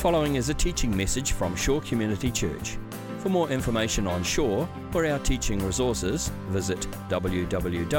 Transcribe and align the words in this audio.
following 0.00 0.36
is 0.36 0.48
a 0.48 0.54
teaching 0.54 0.96
message 0.96 1.32
from 1.32 1.54
Shore 1.54 1.82
Community 1.82 2.30
Church. 2.30 2.78
For 3.18 3.28
more 3.28 3.50
information 3.50 4.06
on 4.06 4.22
Shore 4.22 4.66
or 4.94 5.04
our 5.04 5.18
teaching 5.18 5.58
resources, 5.58 6.32
visit 6.48 6.80
www.shore.org.nz. 7.10 7.90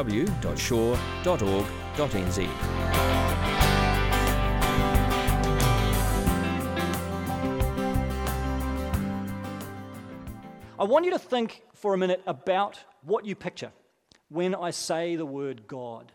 I 10.79 10.83
want 10.83 11.05
you 11.05 11.11
to 11.11 11.19
think 11.19 11.61
for 11.75 11.93
a 11.93 11.97
minute 11.99 12.23
about 12.25 12.79
what 13.03 13.25
you 13.25 13.35
picture 13.35 13.71
when 14.29 14.55
I 14.55 14.71
say 14.71 15.17
the 15.17 15.27
word 15.27 15.67
God. 15.67 16.11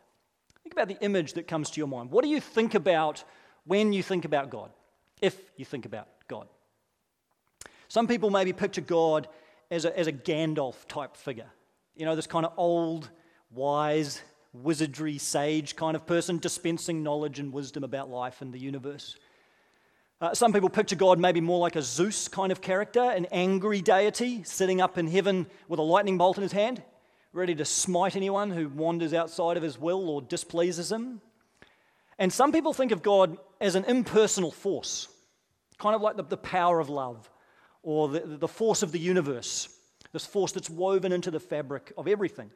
Think 0.65 0.73
about 0.73 0.89
the 0.89 0.99
image 1.01 1.35
that 1.35 1.47
comes 1.47 1.71
to 1.71 1.81
your 1.81 1.87
mind. 1.87 2.11
What 2.11 2.25
do 2.25 2.29
you 2.29 2.41
think 2.41 2.75
about 2.75 3.23
when 3.67 3.93
you 3.93 4.03
think 4.03 4.25
about 4.25 4.51
God? 4.51 4.73
If 5.21 5.39
you 5.57 5.65
think 5.65 5.87
about 5.87 6.09
God. 6.29 6.49
Some 7.89 8.07
people 8.07 8.31
maybe 8.31 8.53
picture 8.53 8.81
God 8.81 9.29
as 9.71 9.85
a, 9.85 9.99
as 9.99 10.07
a 10.07 10.13
Gandalf 10.13 10.75
type 10.89 11.17
figure. 11.17 11.51
You 11.97 12.05
know, 12.05 12.17
this 12.17 12.27
kind 12.27 12.45
of 12.45 12.53
old, 12.57 13.11
wise, 13.51 14.21
wizardry, 14.53 15.19
sage 15.19 15.77
kind 15.77 15.97
of 15.97 16.07
person 16.07 16.39
dispensing 16.39 17.03
knowledge 17.03 17.39
and 17.39 17.53
wisdom 17.53 17.85
about 17.85 18.11
life 18.11 18.43
and 18.43 18.53
the 18.53 18.59
universe. 18.59 19.17
Uh, 20.21 20.33
some 20.33 20.53
people 20.53 20.71
picture 20.71 20.97
God 20.97 21.19
maybe 21.19 21.41
more 21.41 21.59
like 21.59 21.77
a 21.77 21.83
Zeus 21.83 22.27
kind 22.29 22.51
of 22.51 22.61
character, 22.61 23.03
an 23.03 23.27
angry 23.31 23.83
deity 23.83 24.43
sitting 24.45 24.81
up 24.81 24.97
in 24.97 25.07
heaven 25.07 25.47
with 25.69 25.79
a 25.79 25.83
lightning 25.83 26.17
bolt 26.17 26.39
in 26.39 26.43
his 26.43 26.53
hand, 26.53 26.83
ready 27.35 27.55
to 27.55 27.67
smite 27.67 28.17
anyone 28.17 28.51
who 28.51 28.69
wanders 28.69 29.13
outside 29.13 29.59
of 29.59 29.63
his 29.63 29.79
will 29.79 30.09
or 30.09 30.23
displeases 30.23 30.91
him. 30.91 31.21
And 32.19 32.33
some 32.33 32.53
people 32.53 32.73
think 32.73 32.93
of 32.93 33.03
God 33.03 33.37
as 33.61 33.75
an 33.75 33.85
impersonal 33.85 34.51
force, 34.51 35.09
kind 35.79 35.95
of 35.95 36.01
like 36.01 36.17
the, 36.17 36.23
the 36.23 36.37
power 36.37 36.81
of 36.81 36.89
love 36.89 37.31
or 37.83 38.09
the, 38.09 38.21
the 38.21 38.49
force 38.49 38.83
of 38.83 38.93
the 38.93 38.99
universe, 38.99 39.69
this 40.13 40.27
force 40.27 40.53
that's 40.53 40.71
woven 40.71 41.13
into 41.13 41.31
the 41.31 41.41
fabric 41.41 41.93
of 41.97 42.09
everything. 42.09 42.51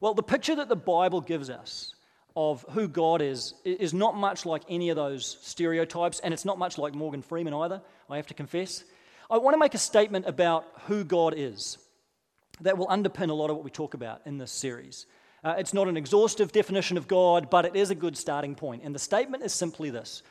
Well, 0.00 0.14
the 0.14 0.22
picture 0.22 0.54
that 0.56 0.68
the 0.68 0.76
Bible 0.76 1.20
gives 1.20 1.50
us 1.50 1.94
of 2.36 2.64
who 2.70 2.86
God 2.86 3.20
is 3.20 3.54
is 3.64 3.92
not 3.92 4.14
much 4.14 4.46
like 4.46 4.62
any 4.68 4.90
of 4.90 4.96
those 4.96 5.38
stereotypes, 5.42 6.20
and 6.20 6.32
it's 6.32 6.44
not 6.44 6.58
much 6.58 6.78
like 6.78 6.94
Morgan 6.94 7.22
Freeman 7.22 7.54
either, 7.54 7.82
I 8.08 8.16
have 8.16 8.28
to 8.28 8.34
confess. 8.34 8.84
I 9.30 9.38
want 9.38 9.54
to 9.54 9.58
make 9.58 9.74
a 9.74 9.78
statement 9.78 10.26
about 10.26 10.64
who 10.86 11.02
God 11.02 11.34
is 11.36 11.78
that 12.60 12.78
will 12.78 12.86
underpin 12.86 13.30
a 13.30 13.34
lot 13.34 13.50
of 13.50 13.56
what 13.56 13.64
we 13.64 13.70
talk 13.70 13.94
about 13.94 14.20
in 14.24 14.38
this 14.38 14.52
series. 14.52 15.06
Uh, 15.44 15.54
it's 15.58 15.74
not 15.74 15.88
an 15.88 15.96
exhaustive 15.96 16.52
definition 16.52 16.96
of 16.96 17.06
God, 17.06 17.48
but 17.50 17.64
it 17.64 17.76
is 17.76 17.90
a 17.90 17.94
good 17.94 18.16
starting 18.16 18.54
point. 18.54 18.82
And 18.84 18.94
the 18.94 18.98
statement 18.98 19.44
is 19.44 19.52
simply 19.52 19.90
this 19.90 20.22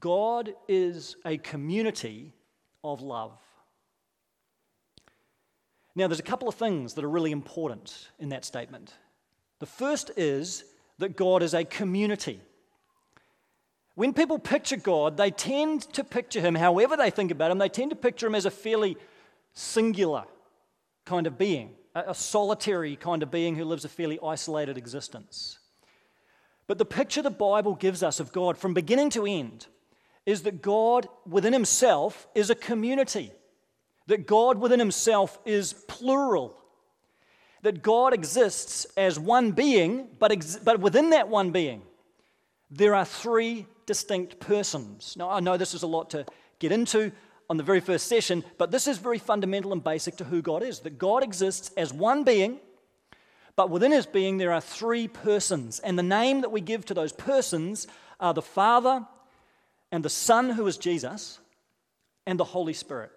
God 0.00 0.54
is 0.68 1.16
a 1.24 1.38
community 1.38 2.32
of 2.82 3.02
love. 3.02 3.38
Now, 5.94 6.08
there's 6.08 6.20
a 6.20 6.24
couple 6.24 6.48
of 6.48 6.54
things 6.54 6.94
that 6.94 7.04
are 7.04 7.10
really 7.10 7.32
important 7.32 8.08
in 8.18 8.28
that 8.28 8.44
statement. 8.44 8.94
The 9.60 9.66
first 9.66 10.10
is 10.16 10.64
that 10.98 11.16
God 11.16 11.42
is 11.42 11.54
a 11.54 11.64
community. 11.64 12.40
When 13.94 14.12
people 14.12 14.38
picture 14.38 14.76
God, 14.76 15.16
they 15.16 15.30
tend 15.30 15.82
to 15.94 16.04
picture 16.04 16.42
him, 16.42 16.54
however 16.54 16.98
they 16.98 17.08
think 17.08 17.30
about 17.30 17.50
him, 17.50 17.56
they 17.56 17.70
tend 17.70 17.90
to 17.90 17.96
picture 17.96 18.26
him 18.26 18.34
as 18.34 18.44
a 18.44 18.50
fairly 18.50 18.98
singular 19.54 20.24
kind 21.06 21.26
of 21.26 21.38
being, 21.38 21.70
a, 21.96 22.14
solitary 22.14 22.96
kind 22.96 23.22
of 23.22 23.30
being 23.30 23.56
who 23.56 23.64
lives 23.64 23.84
a 23.84 23.88
fairly 23.88 24.18
isolated 24.24 24.76
existence. 24.76 25.58
But 26.66 26.78
the 26.78 26.84
picture 26.84 27.22
the 27.22 27.30
Bible 27.30 27.74
gives 27.74 28.02
us 28.02 28.20
of 28.20 28.32
God 28.32 28.58
from 28.58 28.74
beginning 28.74 29.10
to 29.10 29.26
end 29.26 29.66
is 30.24 30.42
that 30.42 30.60
God 30.60 31.08
within 31.24 31.52
himself 31.52 32.26
is 32.34 32.50
a 32.50 32.54
community, 32.54 33.30
that 34.08 34.26
God 34.26 34.58
within 34.58 34.80
himself 34.80 35.38
is 35.44 35.72
plural, 35.72 36.56
that 37.62 37.82
God 37.82 38.12
exists 38.12 38.86
as 38.96 39.18
one 39.18 39.52
being, 39.52 40.08
but, 40.18 40.32
ex- 40.32 40.56
but 40.56 40.80
within 40.80 41.10
that 41.10 41.28
one 41.28 41.52
being, 41.52 41.82
there 42.70 42.94
are 42.94 43.04
three 43.04 43.66
distinct 43.86 44.40
persons. 44.40 45.14
Now, 45.16 45.30
I 45.30 45.40
know 45.40 45.56
this 45.56 45.74
is 45.74 45.84
a 45.84 45.86
lot 45.86 46.10
to 46.10 46.26
get 46.58 46.72
into 46.72 47.12
on 47.48 47.56
the 47.56 47.62
very 47.62 47.80
first 47.80 48.06
session, 48.08 48.44
but 48.58 48.70
this 48.70 48.86
is 48.86 48.98
very 48.98 49.18
fundamental 49.18 49.72
and 49.72 49.82
basic 49.82 50.16
to 50.16 50.24
who 50.24 50.42
God 50.42 50.62
is 50.62 50.80
that 50.80 50.98
God 50.98 51.22
exists 51.22 51.70
as 51.76 51.92
one 51.92 52.24
being, 52.24 52.58
but 53.54 53.70
within 53.70 53.92
his 53.92 54.06
being, 54.06 54.36
there 54.36 54.52
are 54.52 54.60
three 54.60 55.08
persons. 55.08 55.78
And 55.80 55.98
the 55.98 56.02
name 56.02 56.42
that 56.42 56.52
we 56.52 56.60
give 56.60 56.84
to 56.86 56.94
those 56.94 57.12
persons 57.12 57.86
are 58.20 58.34
the 58.34 58.42
Father 58.42 59.06
and 59.90 60.04
the 60.04 60.10
Son, 60.10 60.50
who 60.50 60.66
is 60.66 60.76
Jesus, 60.76 61.38
and 62.26 62.38
the 62.38 62.44
Holy 62.44 62.74
Spirit. 62.74 63.12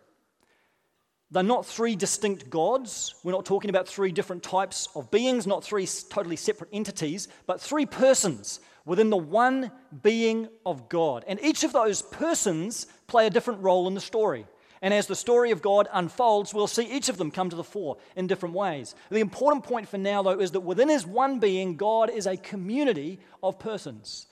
They're 1.32 1.44
not 1.44 1.66
three 1.66 1.96
distinct 1.96 2.50
gods. 2.50 3.16
We're 3.24 3.34
not 3.34 3.46
talking 3.46 3.70
about 3.70 3.88
three 3.88 4.12
different 4.12 4.42
types 4.42 4.88
of 4.96 5.12
beings, 5.12 5.46
not 5.46 5.64
three 5.64 5.88
totally 6.10 6.36
separate 6.36 6.70
entities, 6.74 7.28
but 7.46 7.62
three 7.62 7.86
persons 7.86 8.60
within 8.86 9.10
the 9.10 9.18
one 9.18 9.72
being 10.02 10.50
of 10.66 10.90
God. 10.90 11.26
And 11.28 11.40
each 11.42 11.64
of 11.64 11.74
those 11.74 12.02
persons 12.02 12.88
play 13.08 13.28
a 13.28 13.30
different 13.30 13.62
role 13.62 13.88
in 13.88 13.94
the 13.94 14.02
story. 14.02 14.46
And 14.82 14.94
as 14.94 15.08
the 15.08 15.16
story 15.16 15.52
of 15.52 15.62
God 15.62 15.90
unfolds, 15.92 16.54
we'll 16.54 16.68
see 16.68 16.84
each 16.84 17.10
of 17.10 17.18
them 17.18 17.32
come 17.32 17.50
to 17.50 17.56
the 17.56 17.64
fore 17.64 17.98
in 18.16 18.28
different 18.28 18.56
ways. 18.56 18.96
The 19.10 19.20
important 19.20 19.66
point 19.66 19.90
for 19.90 19.98
now, 19.98 20.24
though, 20.24 20.40
is 20.40 20.52
that 20.52 20.62
within 20.62 20.88
his 20.88 21.06
one 21.06 21.40
being, 21.40 21.76
God 21.76 22.10
is 22.10 22.28
a 22.28 22.38
community 22.38 23.20
of 23.44 23.60
persons. 23.60 24.28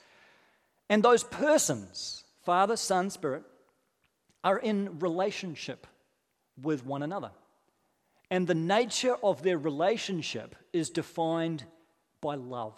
And 0.88 1.02
those 1.02 1.22
persons, 1.22 2.24
Father, 2.44 2.76
Son, 2.76 3.10
Spirit, 3.10 3.42
are 4.42 4.58
in 4.58 4.98
relationship 5.00 5.86
with 6.62 6.86
one 6.86 7.02
another. 7.02 7.30
And 8.30 8.46
the 8.46 8.54
nature 8.54 9.16
of 9.22 9.42
their 9.42 9.58
relationship 9.58 10.54
is 10.72 10.88
defined 10.90 11.64
by 12.20 12.36
love. 12.36 12.74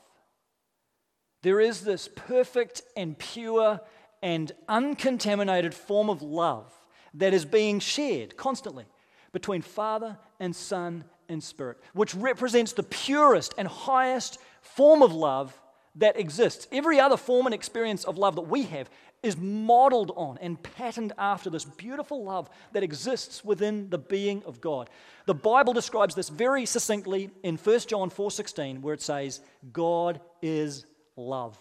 There 1.43 1.61
is 1.61 1.83
this 1.83 2.09
perfect 2.09 2.83
and 2.97 3.19
pure 3.19 3.81
and 4.23 4.53
uncontaminated 4.69 5.75
form 5.75 6.11
of 6.11 6.23
love 6.23 6.73
that 7.15 7.33
is 7.33 7.45
being 7.45 7.81
shared 7.81 8.37
constantly 8.37 8.84
between 9.33 9.62
Father 9.62 10.19
and 10.39 10.55
Son 10.55 11.05
and 11.29 11.43
Spirit, 11.43 11.79
which 11.95 12.15
represents 12.15 12.73
the 12.73 12.83
purest 12.83 13.55
and 13.56 13.67
highest 13.67 14.39
form 14.61 15.03
of 15.03 15.12
love 15.12 15.59
that 15.97 16.19
exists. 16.19 16.69
Every 16.71 17.00
other 17.00 17.17
form 17.17 17.47
and 17.47 17.55
experience 17.55 18.05
of 18.05 18.19
love 18.19 18.37
that 18.37 18.43
we 18.43 18.65
have 18.65 18.91
is 19.23 19.37
modeled 19.37 20.12
on 20.17 20.39
and 20.39 20.62
patterned 20.62 21.12
after 21.19 21.50
this 21.50 21.65
beautiful 21.65 22.25
love 22.25 22.49
that 22.73 22.83
exists 22.83 23.45
within 23.45 23.91
the 23.91 23.99
being 23.99 24.43
of 24.45 24.61
God. 24.61 24.89
The 25.27 25.34
Bible 25.34 25.73
describes 25.73 26.15
this 26.15 26.29
very 26.29 26.65
succinctly 26.65 27.31
in 27.43 27.56
1 27.56 27.89
John 27.89 28.11
4:16 28.11 28.81
where 28.81 28.95
it 28.95 29.03
says 29.03 29.41
God 29.73 30.21
is 30.41 30.87
love. 31.16 31.56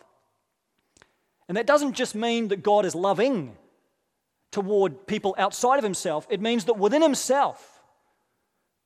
And 1.47 1.57
that 1.57 1.67
doesn't 1.67 1.93
just 1.93 2.15
mean 2.15 2.49
that 2.49 2.63
God 2.63 2.85
is 2.85 2.95
loving 2.95 3.55
toward 4.51 5.07
people 5.07 5.35
outside 5.37 5.77
of 5.77 5.83
himself. 5.83 6.27
It 6.29 6.41
means 6.41 6.65
that 6.65 6.77
within 6.77 7.01
himself 7.01 7.79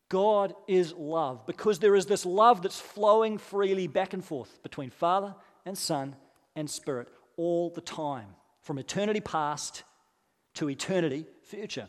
God 0.09 0.53
is 0.67 0.93
love 0.93 1.45
because 1.47 1.79
there 1.79 1.95
is 1.95 2.05
this 2.05 2.25
love 2.25 2.61
that's 2.61 2.79
flowing 2.79 3.37
freely 3.37 3.87
back 3.87 4.13
and 4.13 4.23
forth 4.23 4.61
between 4.61 4.91
Father 4.91 5.33
and 5.65 5.77
Son 5.77 6.15
and 6.55 6.69
Spirit 6.69 7.07
all 7.35 7.69
the 7.69 7.81
time 7.81 8.27
from 8.61 8.77
eternity 8.77 9.19
past 9.21 9.83
to 10.53 10.69
eternity 10.69 11.25
future. 11.41 11.87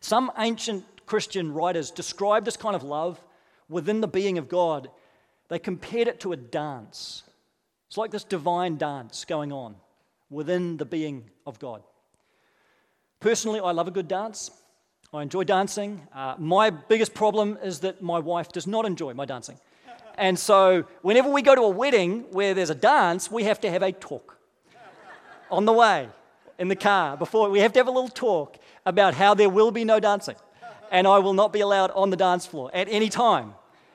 Some 0.00 0.32
ancient 0.38 0.84
Christian 1.06 1.52
writers 1.52 1.90
describe 1.90 2.44
this 2.44 2.56
kind 2.56 2.74
of 2.74 2.82
love 2.82 3.22
within 3.68 4.00
the 4.00 4.08
being 4.08 4.38
of 4.38 4.48
God. 4.48 4.88
They 5.48 5.58
compared 5.58 6.08
it 6.08 6.20
to 6.20 6.32
a 6.32 6.36
dance. 6.36 7.22
It's 7.88 7.96
like 7.96 8.10
this 8.10 8.24
divine 8.24 8.76
dance 8.76 9.24
going 9.24 9.52
on 9.52 9.76
within 10.30 10.76
the 10.76 10.84
being 10.84 11.30
of 11.46 11.58
God. 11.58 11.82
Personally, 13.20 13.60
I 13.60 13.72
love 13.72 13.88
a 13.88 13.90
good 13.90 14.08
dance. 14.08 14.50
I 15.12 15.22
enjoy 15.22 15.44
dancing. 15.44 16.06
Uh, 16.14 16.34
my 16.38 16.70
biggest 16.70 17.14
problem 17.14 17.58
is 17.62 17.80
that 17.80 18.02
my 18.02 18.18
wife 18.18 18.50
does 18.50 18.66
not 18.66 18.84
enjoy 18.84 19.14
my 19.14 19.24
dancing. 19.24 19.58
And 20.16 20.38
so, 20.38 20.84
whenever 21.02 21.28
we 21.28 21.42
go 21.42 21.54
to 21.54 21.62
a 21.62 21.68
wedding 21.68 22.26
where 22.30 22.54
there's 22.54 22.70
a 22.70 22.74
dance, 22.74 23.30
we 23.30 23.44
have 23.44 23.60
to 23.60 23.70
have 23.70 23.82
a 23.82 23.92
talk 23.92 24.38
on 25.50 25.64
the 25.64 25.72
way 25.72 26.08
in 26.58 26.68
the 26.68 26.76
car 26.76 27.16
before 27.16 27.50
we 27.50 27.60
have 27.60 27.72
to 27.72 27.80
have 27.80 27.88
a 27.88 27.90
little 27.90 28.08
talk 28.08 28.56
about 28.86 29.14
how 29.14 29.34
there 29.34 29.48
will 29.48 29.70
be 29.70 29.84
no 29.84 30.00
dancing 30.00 30.36
and 30.90 31.06
I 31.06 31.18
will 31.18 31.34
not 31.34 31.52
be 31.52 31.60
allowed 31.60 31.90
on 31.92 32.10
the 32.10 32.16
dance 32.16 32.46
floor 32.46 32.70
at 32.72 32.88
any 32.88 33.08
time 33.08 33.54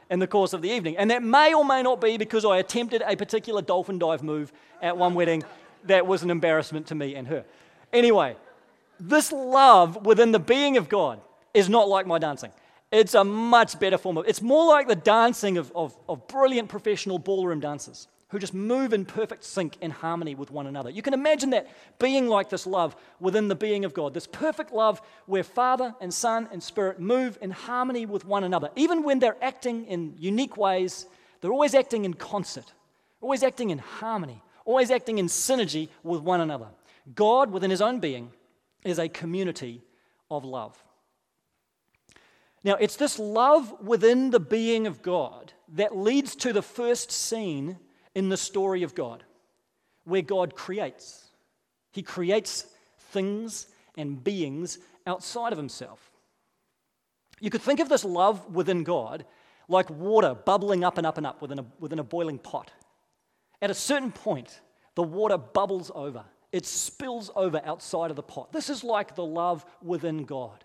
in 0.09 0.19
the 0.19 0.27
course 0.27 0.53
of 0.53 0.61
the 0.61 0.69
evening. 0.69 0.97
And 0.97 1.11
that 1.11 1.23
may 1.23 1.53
or 1.53 1.63
may 1.63 1.83
not 1.83 2.01
be 2.01 2.17
because 2.17 2.45
I 2.45 2.57
attempted 2.57 3.03
a 3.05 3.15
particular 3.15 3.61
dolphin 3.61 3.99
dive 3.99 4.23
move 4.23 4.51
at 4.81 4.97
one 4.97 5.13
wedding 5.13 5.43
that 5.85 6.07
was 6.07 6.23
an 6.23 6.31
embarrassment 6.31 6.87
to 6.87 6.95
me 6.95 7.15
and 7.15 7.27
her. 7.27 7.45
Anyway, 7.93 8.35
this 8.99 9.31
love 9.31 10.05
within 10.05 10.31
the 10.31 10.39
being 10.39 10.77
of 10.77 10.89
God 10.89 11.21
is 11.53 11.69
not 11.69 11.87
like 11.87 12.05
my 12.05 12.19
dancing. 12.19 12.51
It's 12.91 13.13
a 13.13 13.23
much 13.23 13.79
better 13.79 13.97
form 13.97 14.17
of 14.17 14.27
it's 14.27 14.41
more 14.41 14.65
like 14.65 14.87
the 14.87 14.95
dancing 14.95 15.57
of, 15.57 15.71
of, 15.75 15.95
of 16.07 16.27
brilliant 16.27 16.69
professional 16.69 17.19
ballroom 17.19 17.59
dancers 17.59 18.07
who 18.29 18.39
just 18.39 18.53
move 18.53 18.93
in 18.93 19.05
perfect 19.05 19.43
sync 19.43 19.75
and 19.81 19.91
harmony 19.91 20.35
with 20.35 20.51
one 20.51 20.67
another. 20.67 20.89
You 20.89 21.01
can 21.01 21.15
imagine 21.15 21.49
that 21.49 21.67
being 21.97 22.27
like 22.27 22.49
this 22.49 22.67
love 22.67 22.95
within 23.19 23.47
the 23.47 23.55
being 23.55 23.85
of 23.85 23.93
God, 23.93 24.13
this 24.13 24.27
perfect 24.27 24.71
love 24.71 25.01
where 25.25 25.43
Father 25.43 25.95
and 25.99 26.13
Son 26.13 26.47
and 26.51 26.61
Spirit 26.61 26.99
move 26.99 27.37
in 27.41 27.49
harmony 27.49 28.05
with 28.05 28.25
one 28.25 28.43
another. 28.43 28.69
Even 28.75 29.03
when 29.03 29.19
they're 29.19 29.41
acting 29.41 29.85
in 29.85 30.13
unique 30.17 30.57
ways, 30.57 31.07
they're 31.41 31.51
always 31.51 31.73
acting 31.73 32.05
in 32.05 32.13
concert, 32.13 32.71
always 33.19 33.41
acting 33.41 33.71
in 33.71 33.79
harmony, 33.79 34.43
always 34.63 34.91
acting 34.91 35.17
in 35.17 35.25
synergy 35.25 35.89
with 36.03 36.21
one 36.21 36.39
another. 36.39 36.67
God, 37.15 37.51
within 37.51 37.71
his 37.71 37.81
own 37.81 37.99
being, 37.99 38.31
is 38.83 38.99
a 38.99 39.09
community 39.09 39.81
of 40.29 40.45
love. 40.45 40.81
Now, 42.63 42.75
it's 42.75 42.95
this 42.95 43.17
love 43.17 43.73
within 43.81 44.29
the 44.29 44.39
being 44.39 44.85
of 44.85 45.01
God 45.01 45.53
that 45.73 45.97
leads 45.97 46.35
to 46.37 46.53
the 46.53 46.61
first 46.61 47.11
scene 47.11 47.77
in 48.15 48.29
the 48.29 48.37
story 48.37 48.83
of 48.83 48.95
God, 48.95 49.23
where 50.03 50.21
God 50.21 50.55
creates. 50.55 51.25
He 51.91 52.03
creates 52.03 52.65
things 53.11 53.67
and 53.97 54.23
beings 54.23 54.79
outside 55.05 55.51
of 55.51 55.57
himself. 55.57 56.11
You 57.39 57.49
could 57.49 57.61
think 57.61 57.79
of 57.79 57.89
this 57.89 58.03
love 58.03 58.53
within 58.53 58.83
God 58.83 59.25
like 59.67 59.89
water 59.89 60.35
bubbling 60.35 60.83
up 60.83 60.97
and 60.97 61.05
up 61.05 61.17
and 61.17 61.25
up 61.25 61.41
within 61.41 61.59
a, 61.59 61.65
within 61.79 61.99
a 61.99 62.03
boiling 62.03 62.39
pot. 62.39 62.71
At 63.61 63.69
a 63.69 63.75
certain 63.75 64.11
point, 64.11 64.59
the 64.95 65.03
water 65.03 65.37
bubbles 65.37 65.91
over, 65.93 66.25
it 66.51 66.65
spills 66.65 67.29
over 67.35 67.61
outside 67.63 68.09
of 68.09 68.15
the 68.15 68.23
pot. 68.23 68.51
This 68.51 68.69
is 68.69 68.83
like 68.83 69.15
the 69.15 69.25
love 69.25 69.65
within 69.81 70.25
God. 70.25 70.63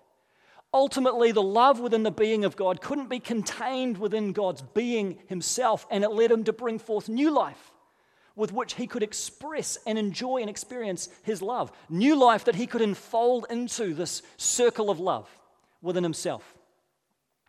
Ultimately, 0.75 1.31
the 1.31 1.41
love 1.41 1.79
within 1.79 2.03
the 2.03 2.11
being 2.11 2.45
of 2.45 2.57
God 2.57 2.81
couldn't 2.81 3.09
be 3.09 3.21
contained 3.21 3.97
within 3.97 4.33
God's 4.33 4.61
being 4.61 5.21
himself, 5.29 5.87
and 5.89 6.03
it 6.03 6.11
led 6.11 6.33
him 6.33 6.43
to 6.45 6.53
bring 6.53 6.81
forth 6.81 7.09
new 7.09 7.31
life 7.31 7.71
with 8.35 8.53
which 8.53 8.75
he 8.75 8.89
could 8.89 9.05
express 9.05 9.79
and 9.87 9.97
enjoy 9.97 10.39
and 10.39 10.51
experience 10.51 11.09
his 11.23 11.41
love. 11.41 11.71
New 11.89 12.17
life 12.17 12.47
that 12.47 12.57
he 12.57 12.67
could 12.67 12.83
enfold 12.83 13.47
into 13.51 13.95
this 13.95 14.23
circle 14.37 14.91
of 14.91 14.99
love 14.99 15.29
within 15.81 16.03
himself. 16.03 16.55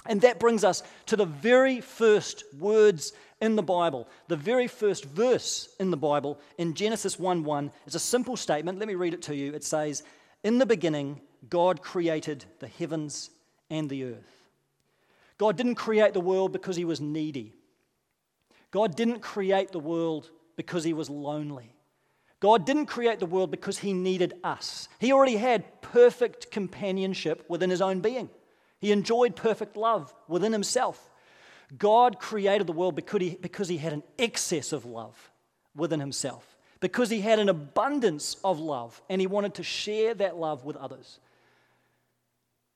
And 0.05 0.21
that 0.21 0.39
brings 0.39 0.63
us 0.63 0.83
to 1.07 1.15
the 1.15 1.25
very 1.25 1.81
first 1.81 2.43
words 2.59 3.13
in 3.41 3.55
the 3.55 3.63
Bible. 3.63 4.07
The 4.27 4.35
very 4.35 4.67
first 4.67 5.05
verse 5.05 5.67
in 5.79 5.89
the 5.89 5.97
Bible 5.97 6.39
in 6.59 6.75
Genesis 6.75 7.17
1 7.17 7.43
1 7.43 7.71
is 7.87 7.95
a 7.95 7.99
simple 7.99 8.37
statement. 8.37 8.77
Let 8.77 8.87
me 8.87 8.93
read 8.93 9.15
it 9.15 9.23
to 9.23 9.35
you. 9.35 9.53
It 9.55 9.63
says, 9.63 10.03
In 10.43 10.59
the 10.59 10.65
beginning, 10.67 11.21
God 11.49 11.81
created 11.81 12.45
the 12.59 12.67
heavens 12.67 13.29
and 13.69 13.89
the 13.89 14.05
earth. 14.05 14.45
God 15.37 15.57
didn't 15.57 15.75
create 15.75 16.13
the 16.13 16.21
world 16.21 16.51
because 16.53 16.75
he 16.75 16.85
was 16.85 17.01
needy. 17.01 17.53
God 18.71 18.95
didn't 18.95 19.19
create 19.19 19.71
the 19.71 19.79
world 19.79 20.29
because 20.55 20.83
he 20.83 20.93
was 20.93 21.09
lonely. 21.09 21.73
God 22.39 22.65
didn't 22.65 22.85
create 22.87 23.19
the 23.19 23.25
world 23.25 23.51
because 23.51 23.79
he 23.79 23.93
needed 23.93 24.33
us. 24.43 24.87
He 24.99 25.11
already 25.11 25.37
had 25.37 25.81
perfect 25.81 26.51
companionship 26.51 27.45
within 27.49 27.69
his 27.69 27.81
own 27.81 28.01
being. 28.01 28.29
He 28.79 28.91
enjoyed 28.91 29.35
perfect 29.35 29.77
love 29.77 30.13
within 30.27 30.51
himself. 30.51 31.09
God 31.77 32.19
created 32.19 32.67
the 32.67 32.73
world 32.73 32.95
because 32.95 33.21
he, 33.21 33.37
because 33.41 33.67
he 33.67 33.77
had 33.77 33.93
an 33.93 34.03
excess 34.19 34.71
of 34.71 34.85
love 34.85 35.31
within 35.75 35.99
himself, 35.99 36.57
because 36.79 37.09
he 37.09 37.21
had 37.21 37.39
an 37.39 37.49
abundance 37.49 38.37
of 38.43 38.59
love, 38.59 39.01
and 39.09 39.19
he 39.19 39.27
wanted 39.27 39.55
to 39.55 39.63
share 39.63 40.13
that 40.13 40.37
love 40.37 40.63
with 40.63 40.75
others. 40.75 41.19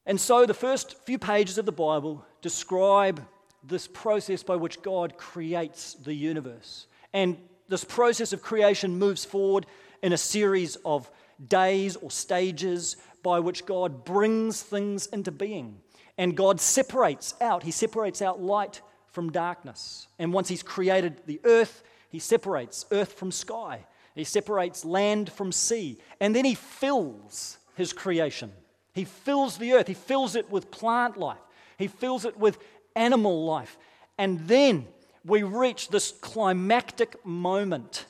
And 0.09 0.19
so 0.19 0.47
the 0.47 0.55
first 0.55 0.97
few 1.05 1.19
pages 1.19 1.59
of 1.59 1.67
the 1.67 1.71
Bible 1.71 2.25
describe 2.41 3.23
this 3.63 3.87
process 3.87 4.41
by 4.41 4.55
which 4.55 4.81
God 4.81 5.15
creates 5.17 5.93
the 5.93 6.15
universe. 6.15 6.87
And 7.13 7.37
this 7.67 7.83
process 7.83 8.33
of 8.33 8.41
creation 8.41 8.97
moves 8.97 9.23
forward 9.23 9.67
in 10.01 10.11
a 10.11 10.17
series 10.17 10.77
of 10.77 11.11
days 11.47 11.95
or 11.95 12.09
stages 12.09 12.97
by 13.21 13.39
which 13.39 13.67
God 13.67 14.03
brings 14.03 14.63
things 14.63 15.05
into 15.05 15.29
being. 15.31 15.79
And 16.17 16.35
God 16.35 16.59
separates 16.59 17.35
out, 17.39 17.61
He 17.61 17.69
separates 17.69 18.23
out 18.23 18.41
light 18.41 18.81
from 19.11 19.31
darkness. 19.31 20.07
And 20.17 20.33
once 20.33 20.49
He's 20.49 20.63
created 20.63 21.21
the 21.27 21.39
earth, 21.43 21.83
He 22.09 22.17
separates 22.17 22.87
earth 22.89 23.13
from 23.13 23.31
sky, 23.31 23.85
He 24.15 24.23
separates 24.23 24.83
land 24.83 25.31
from 25.31 25.51
sea. 25.51 25.99
And 26.19 26.35
then 26.35 26.45
He 26.45 26.55
fills 26.55 27.59
His 27.75 27.93
creation 27.93 28.51
he 28.93 29.05
fills 29.05 29.57
the 29.57 29.73
earth, 29.73 29.87
He 29.87 29.93
fills 29.93 30.35
it 30.35 30.49
with 30.49 30.71
plant 30.71 31.17
life, 31.17 31.37
He 31.77 31.87
fills 31.87 32.25
it 32.25 32.37
with 32.37 32.57
animal 32.95 33.45
life. 33.45 33.77
And 34.17 34.47
then 34.47 34.87
we 35.23 35.43
reach 35.43 35.89
this 35.89 36.11
climactic 36.11 37.25
moment 37.25 38.05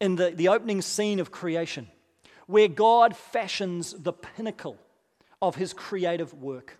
in 0.00 0.16
the, 0.16 0.30
the 0.30 0.48
opening 0.48 0.82
scene 0.82 1.20
of 1.20 1.30
creation 1.30 1.88
where 2.46 2.68
God 2.68 3.16
fashions 3.16 3.92
the 3.92 4.12
pinnacle 4.12 4.78
of 5.42 5.56
His 5.56 5.72
creative 5.72 6.32
work 6.34 6.78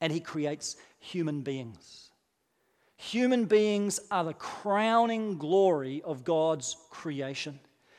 and 0.00 0.12
He 0.12 0.20
creates 0.20 0.76
human 0.98 1.42
beings. 1.42 2.10
Human 2.96 3.46
beings 3.46 4.00
are 4.10 4.24
the 4.24 4.34
crowning 4.34 5.36
glory 5.38 6.02
of 6.04 6.24
God's 6.24 6.76
creation. 6.90 7.58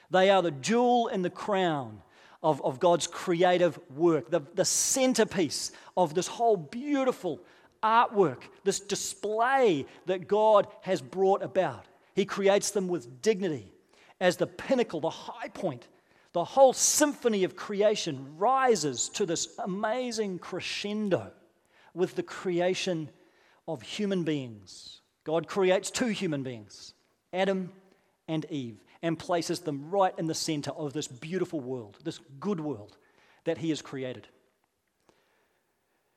They 0.10 0.30
are 0.30 0.42
the 0.42 0.52
jewel 0.52 1.08
in 1.08 1.22
the 1.22 1.30
crown 1.30 2.02
of, 2.46 2.62
of 2.64 2.80
God's 2.80 3.08
creative 3.08 3.80
work, 3.90 4.30
the, 4.30 4.42
the 4.54 4.64
centerpiece 4.64 5.72
of 5.98 6.14
this 6.14 6.28
whole 6.28 6.56
beautiful 6.56 7.42
artwork, 7.82 8.44
this 8.64 8.80
display 8.80 9.88
that 10.06 10.28
God 10.28 10.68
has 10.82 11.02
brought 11.02 11.42
about. 11.42 11.86
He 12.14 12.24
creates 12.24 12.70
them 12.70 12.88
with 12.88 13.24
dignity 13.24 13.74
as 14.22 14.38
the 14.38 14.46
pinnacle, 14.46 15.00
the 15.00 15.10
high 15.10 15.48
point. 15.50 15.88
The 16.34 16.44
whole 16.44 16.74
symphony 16.74 17.46
of 17.46 17.56
creation 17.56 18.38
rises 18.38 19.10
to 19.10 19.26
this 19.26 19.58
amazing 19.58 20.38
crescendo 20.38 21.32
with 21.96 22.14
the 22.14 22.24
creation 22.24 23.10
of 23.68 23.82
human 23.82 24.24
beings. 24.24 25.02
God 25.24 25.48
creates 25.48 25.90
two 25.90 26.10
human 26.10 26.44
beings, 26.44 26.94
Adam 27.34 27.72
and 28.28 28.46
Eve 28.52 28.85
and 29.02 29.18
places 29.20 29.60
them 29.60 29.90
right 29.90 30.14
in 30.18 30.28
the 30.28 30.34
center 30.34 30.72
of 30.72 30.94
this 30.94 31.08
beautiful 31.08 31.60
world, 31.60 31.98
this 32.04 32.20
good 32.40 32.60
world 32.60 32.98
that 33.44 33.60
He 33.60 33.70
has 33.70 33.82
created. 33.82 34.28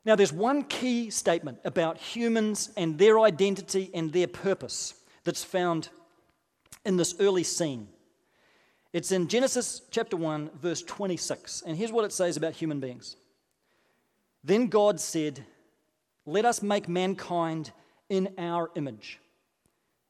Now, 0.04 0.16
there's 0.16 0.32
one 0.32 0.62
key 0.62 1.10
statement 1.10 1.58
about 1.64 1.98
humans 1.98 2.70
and 2.76 2.98
their 2.98 3.20
identity 3.20 3.90
and 3.92 4.12
their 4.12 4.26
purpose 4.26 4.94
that's 5.24 5.44
found 5.44 5.90
in 6.84 6.96
this 6.96 7.14
early 7.20 7.42
scene. 7.42 7.88
It's 8.92 9.12
in 9.12 9.28
Genesis 9.28 9.82
chapter 9.90 10.16
1, 10.16 10.50
verse 10.60 10.82
26. 10.82 11.62
And 11.66 11.76
here's 11.76 11.92
what 11.92 12.06
it 12.06 12.12
says 12.12 12.38
about 12.38 12.54
human 12.54 12.80
beings. 12.80 13.16
Then 14.42 14.68
God 14.68 14.98
said, 14.98 15.44
Let 16.24 16.46
us 16.46 16.62
make 16.62 16.88
mankind 16.88 17.72
in 18.08 18.32
our 18.38 18.70
image, 18.76 19.18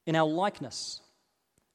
in 0.06 0.14
our 0.14 0.28
likeness 0.28 1.00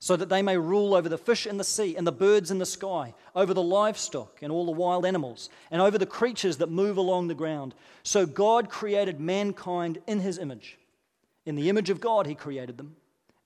so 0.03 0.17
that 0.17 0.27
they 0.27 0.41
may 0.41 0.57
rule 0.57 0.95
over 0.95 1.07
the 1.07 1.17
fish 1.17 1.47
in 1.47 1.55
the 1.55 1.63
sea 1.63 1.95
and 1.95 2.05
the 2.05 2.11
birds 2.11 2.51
in 2.51 2.59
the 2.59 2.65
sky, 2.65 3.13
over 3.37 3.53
the 3.53 3.63
livestock 3.63 4.39
and 4.41 4.51
all 4.51 4.65
the 4.65 4.71
wild 4.73 5.05
animals, 5.05 5.49
and 5.71 5.81
over 5.81 5.97
the 5.97 6.05
creatures 6.05 6.57
that 6.57 6.69
move 6.69 6.97
along 6.97 7.29
the 7.29 7.33
ground. 7.33 7.73
So 8.03 8.25
God 8.25 8.69
created 8.69 9.21
mankind 9.21 9.99
in 10.05 10.19
his 10.19 10.39
image. 10.39 10.77
In 11.45 11.55
the 11.55 11.69
image 11.69 11.89
of 11.89 12.01
God, 12.01 12.27
he 12.27 12.35
created 12.35 12.77
them, 12.77 12.97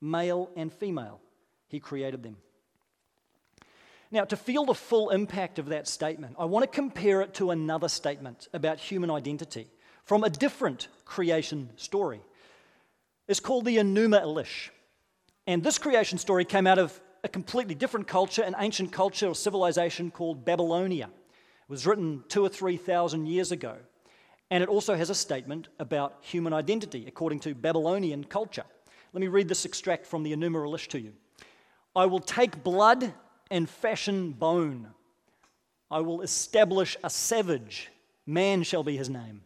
male 0.02 0.50
and 0.56 0.74
female, 0.74 1.20
he 1.68 1.80
created 1.80 2.24
them. 2.24 2.38
Now, 4.10 4.24
to 4.24 4.36
feel 4.36 4.66
the 4.66 4.74
full 4.74 5.12
impact 5.12 5.60
of 5.60 5.68
that 5.68 5.88
statement, 5.88 6.38
I 6.40 6.46
want 6.46 6.64
to 6.64 6.76
compare 6.76 7.22
it 7.22 7.36
to 7.36 7.52
another 7.52 7.88
statement 7.88 8.48
about 8.52 8.80
human 8.80 9.12
identity 9.12 9.68
from 10.06 10.24
a 10.24 10.30
different 10.32 10.88
creation 11.06 11.70
story. 11.76 12.22
It's 13.28 13.40
called 13.40 13.66
the 13.66 13.78
Enuma 13.78 14.24
Elish. 14.24 14.72
And 15.48 15.64
this 15.64 15.78
creation 15.78 16.18
story 16.18 16.44
came 16.44 16.68
out 16.68 16.78
of 16.78 17.00
a 17.24 17.30
completely 17.30 17.74
different 17.74 18.06
culture, 18.06 18.44
an 18.44 18.54
ancient 18.60 18.92
culture 18.92 19.28
or 19.28 19.34
civilization 19.34 20.12
called 20.12 20.44
Babylonia. 20.44 21.06
It 21.06 21.70
was 21.70 21.88
written 21.88 22.26
two 22.28 22.44
or 22.44 22.50
three 22.50 22.76
thousand 22.76 23.28
years 23.28 23.54
ago. 23.54 23.78
And 24.52 24.62
it 24.62 24.68
also 24.68 24.94
has 24.96 25.10
a 25.10 25.16
statement 25.16 25.70
about 25.80 26.18
human 26.20 26.52
identity 26.52 27.06
according 27.08 27.40
to 27.42 27.56
Babylonian 27.56 28.26
culture. 28.26 28.66
Let 29.14 29.22
me 29.22 29.28
read 29.28 29.48
this 29.48 29.64
extract 29.64 30.06
from 30.06 30.24
the 30.24 30.34
Enuma 30.34 30.66
Elish 30.66 30.88
to 30.90 31.00
you. 31.00 31.14
I 31.96 32.06
will 32.06 32.20
take 32.20 32.62
blood 32.62 33.14
and 33.50 33.70
fashion 33.70 34.34
bone. 34.34 34.90
I 35.90 36.02
will 36.02 36.22
establish 36.22 36.98
a 37.06 37.10
savage. 37.10 37.90
Man 38.26 38.64
shall 38.64 38.84
be 38.84 38.98
his 38.98 39.10
name. 39.10 39.44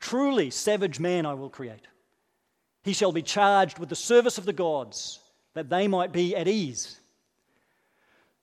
Truly, 0.00 0.48
savage 0.48 0.98
man 0.98 1.26
I 1.26 1.34
will 1.34 1.50
create. 1.50 1.86
He 2.82 2.94
shall 2.94 3.12
be 3.12 3.22
charged 3.22 3.78
with 3.78 3.90
the 3.90 3.96
service 3.96 4.38
of 4.38 4.46
the 4.46 4.54
gods 4.54 5.20
that 5.56 5.70
they 5.70 5.88
might 5.88 6.12
be 6.12 6.36
at 6.36 6.46
ease. 6.46 7.00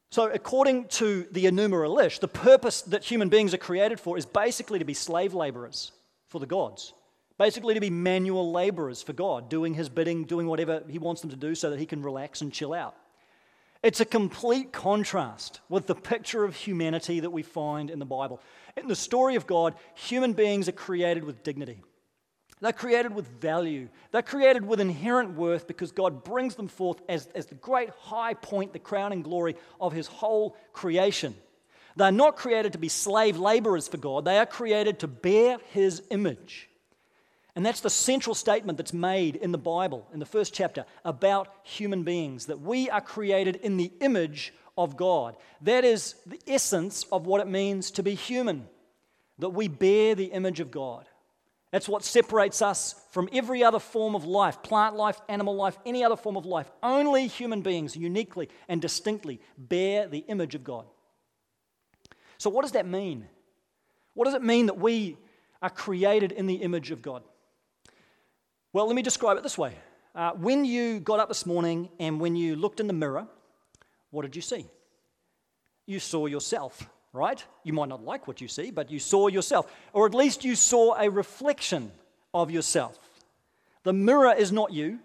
So, 0.10 0.30
according 0.32 0.88
to 1.00 1.28
the 1.32 1.46
Enuma 1.46 1.88
Elish, 1.88 2.20
the 2.20 2.28
purpose 2.28 2.82
that 2.84 3.04
human 3.04 3.30
beings 3.30 3.54
are 3.54 3.60
created 3.60 4.00
for 4.00 4.18
is 4.18 4.26
basically 4.26 4.80
to 4.80 4.86
be 4.86 4.96
slave 4.96 5.36
laborers 5.36 5.92
for 6.28 6.40
the 6.40 6.48
gods, 6.48 6.94
basically 7.38 7.76
to 7.76 7.80
be 7.80 7.92
manual 7.92 8.52
laborers 8.52 9.04
for 9.04 9.14
God, 9.14 9.48
doing 9.48 9.76
his 9.76 9.90
bidding, 9.90 10.26
doing 10.26 10.48
whatever 10.48 10.84
he 10.90 10.98
wants 10.98 11.22
them 11.22 11.30
to 11.30 11.36
do 11.36 11.54
so 11.54 11.70
that 11.70 11.80
he 11.80 11.86
can 11.86 12.02
relax 12.02 12.42
and 12.42 12.52
chill 12.52 12.74
out. 12.74 12.96
It's 13.84 14.00
a 14.00 14.06
complete 14.06 14.72
contrast 14.72 15.60
with 15.70 15.86
the 15.86 15.96
picture 15.96 16.44
of 16.44 16.56
humanity 16.56 17.20
that 17.20 17.32
we 17.32 17.44
find 17.44 17.92
in 17.92 18.00
the 18.00 18.06
Bible. 18.06 18.42
In 18.76 18.88
the 18.88 18.96
story 18.96 19.36
of 19.36 19.46
God, 19.46 19.76
human 19.94 20.34
beings 20.34 20.68
are 20.68 20.74
created 20.74 21.24
with 21.24 21.44
dignity. 21.44 21.84
They're 22.64 22.72
created 22.72 23.14
with 23.14 23.28
value. 23.42 23.90
They're 24.12 24.22
created 24.22 24.66
with 24.66 24.80
inherent 24.80 25.36
worth 25.36 25.68
because 25.68 25.92
God 25.92 26.24
brings 26.24 26.56
them 26.56 26.70
forth 26.70 27.02
as, 27.10 27.28
as 27.36 27.48
the 27.48 27.56
great 27.56 27.90
high 27.90 28.36
point, 28.36 28.72
the 28.72 28.80
crowning 28.80 29.22
glory 29.22 29.58
of 29.82 29.92
His 29.92 30.08
whole 30.08 30.56
creation. 30.72 31.36
They're 31.98 32.10
not 32.10 32.38
created 32.38 32.72
to 32.72 32.78
be 32.78 32.88
slave 32.88 33.38
laborers 33.38 33.90
for 33.90 33.98
God, 33.98 34.24
they 34.24 34.40
are 34.40 34.46
created 34.46 35.00
to 35.00 35.10
bear 35.10 35.58
His 35.72 36.04
image. 36.10 36.70
And 37.54 37.66
that's 37.66 37.82
the 37.82 37.90
central 37.90 38.34
statement 38.34 38.78
that's 38.78 38.94
made 38.94 39.36
in 39.36 39.52
the 39.52 39.58
Bible, 39.58 40.08
in 40.14 40.20
the 40.20 40.26
first 40.26 40.54
chapter, 40.54 40.86
about 41.04 41.54
human 41.64 42.04
beings 42.04 42.46
that 42.46 42.62
we 42.62 42.90
are 42.90 43.02
created 43.02 43.58
in 43.58 43.76
the 43.76 43.92
image 44.00 44.54
of 44.78 44.96
God. 44.96 45.36
That 45.60 45.84
is 45.84 46.16
the 46.26 46.40
essence 46.48 47.04
of 47.12 47.28
what 47.28 47.42
it 47.42 47.48
means 47.48 47.92
to 47.92 48.04
be 48.04 48.16
human, 48.16 48.70
that 49.40 49.50
we 49.50 49.68
bear 49.68 50.16
the 50.16 50.32
image 50.32 50.62
of 50.62 50.72
God. 50.72 51.10
That's 51.74 51.90
what 51.90 52.04
separates 52.04 52.62
us 52.62 52.94
from 53.10 53.28
every 53.34 53.64
other 53.64 53.80
form 53.80 54.14
of 54.14 54.26
life 54.26 54.62
plant 54.62 54.96
life, 54.96 55.20
animal 55.28 55.56
life, 55.56 55.76
any 55.88 56.04
other 56.04 56.16
form 56.16 56.38
of 56.38 56.46
life. 56.46 56.70
Only 56.84 57.26
human 57.26 57.64
beings 57.64 57.98
uniquely 57.98 58.50
and 58.68 58.80
distinctly 58.80 59.42
bear 59.58 60.08
the 60.08 60.20
image 60.20 60.54
of 60.54 60.64
God. 60.64 60.86
So, 62.38 62.52
what 62.52 62.62
does 62.62 62.74
that 62.74 62.86
mean? 62.86 63.28
What 64.14 64.26
does 64.26 64.36
it 64.36 64.44
mean 64.44 64.68
that 64.68 64.78
we 64.78 65.18
are 65.64 65.70
created 65.72 66.32
in 66.32 66.46
the 66.46 66.58
image 66.58 66.92
of 66.92 67.02
God? 67.02 67.24
Well, 68.72 68.86
let 68.86 68.96
me 68.96 69.02
describe 69.02 69.38
it 69.38 69.44
this 69.44 69.58
way. 69.58 69.74
Uh, 70.14 70.34
when 70.34 70.66
you 70.66 71.00
got 71.00 71.20
up 71.20 71.28
this 71.28 71.44
morning 71.44 71.90
and 72.00 72.22
when 72.22 72.36
you 72.36 72.56
looked 72.56 72.82
in 72.82 72.86
the 72.86 72.94
mirror, 72.94 73.28
what 74.12 74.22
did 74.22 74.36
you 74.36 74.44
see? 74.44 74.68
You 75.88 76.00
saw 76.00 76.28
yourself 76.28 76.88
right? 77.14 77.44
You 77.64 77.74
might 77.74 77.90
not 77.90 78.04
like 78.04 78.28
what 78.28 78.42
you 78.42 78.48
see, 78.48 78.72
but 78.72 78.92
you 78.92 79.00
saw 79.00 79.28
yourself, 79.28 79.72
or 79.94 80.06
at 80.06 80.16
least 80.16 80.44
you 80.44 80.56
saw 80.56 81.00
a 81.00 81.10
reflection 81.10 81.92
of 82.34 82.52
yourself. 82.52 83.00
The 83.84 83.94
mirror 83.94 84.34
is 84.34 84.52
not 84.52 84.74
you. 84.74 85.00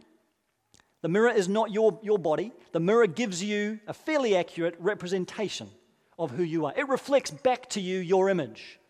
The 1.03 1.09
mirror 1.09 1.31
is 1.31 1.49
not 1.49 1.71
your, 1.71 2.01
your 2.03 2.19
body. 2.19 2.53
The 2.73 2.81
mirror 2.81 3.07
gives 3.07 3.45
you 3.45 3.79
a 3.87 3.93
fairly 3.93 4.35
accurate 4.37 4.75
representation 4.79 5.69
of 6.19 6.33
who 6.33 6.43
you 6.43 6.67
are. 6.67 6.73
It 6.77 6.89
reflects 6.89 7.31
back 7.31 7.69
to 7.71 7.81
you 7.81 7.99
your 7.99 8.29
image. 8.29 8.81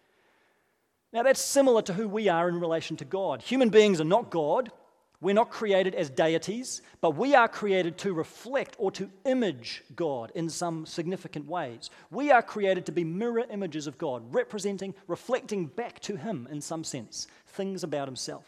Now, 1.13 1.23
that's 1.23 1.41
similar 1.41 1.83
to 1.83 1.95
who 1.95 2.07
we 2.09 2.29
are 2.29 2.49
in 2.49 2.61
relation 2.61 2.97
to 2.99 3.05
God. 3.05 3.43
Human 3.43 3.71
beings 3.71 4.01
are 4.01 4.05
not 4.05 4.31
God. 4.31 4.71
We're 5.21 5.35
not 5.35 5.51
created 5.51 5.97
as 5.97 6.11
deities, 6.11 6.81
but 7.01 7.17
we 7.17 7.35
are 7.35 7.49
created 7.49 7.99
to 7.99 8.13
reflect 8.13 8.77
or 8.79 8.93
to 8.93 9.11
image 9.25 9.83
God 9.97 10.31
in 10.35 10.49
some 10.49 10.87
significant 10.87 11.47
ways. 11.47 11.91
We 12.11 12.31
are 12.31 12.43
created 12.43 12.87
to 12.87 12.93
be 12.93 13.03
mirror 13.03 13.45
images 13.51 13.89
of 13.89 13.99
God, 13.99 14.33
representing, 14.33 14.95
reflecting 15.09 15.67
back 15.67 15.99
to 16.01 16.17
Him 16.17 16.47
in 16.51 16.61
some 16.61 16.85
sense, 16.85 17.27
things 17.49 17.83
about 17.83 18.07
Himself. 18.07 18.47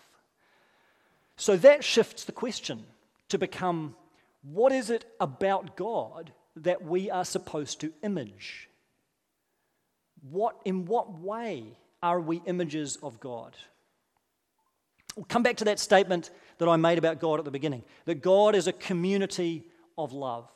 So 1.37 1.57
that 1.57 1.83
shifts 1.83 2.25
the 2.25 2.33
question 2.33 2.85
to 3.31 3.39
become 3.39 3.97
what 4.43 4.71
is 4.71 4.91
it 4.91 5.05
about 5.19 5.77
God 5.77 6.33
that 6.57 6.85
we 6.85 7.11
are 7.11 7.25
supposed 7.25 7.81
to 7.81 7.93
image? 8.05 8.69
What, 10.23 10.57
in 10.65 10.85
what 10.85 11.19
way 11.19 11.77
are 12.01 12.21
we 12.21 12.43
images 12.47 12.97
of 13.03 13.19
God? 13.19 13.57
We'll 15.17 15.25
come 15.25 15.43
back 15.43 15.57
to 15.57 15.65
that 15.65 15.79
statement 15.79 16.31
that 16.61 16.69
I 16.69 16.77
made 16.77 16.99
about 16.99 17.21
God 17.21 17.39
at 17.39 17.47
the 17.47 17.51
beginning 17.51 17.83
that 18.05 18.23
God 18.23 18.55
is 18.55 18.67
a 18.67 18.73
community 18.73 19.65
of 19.97 20.13
love. 20.13 20.47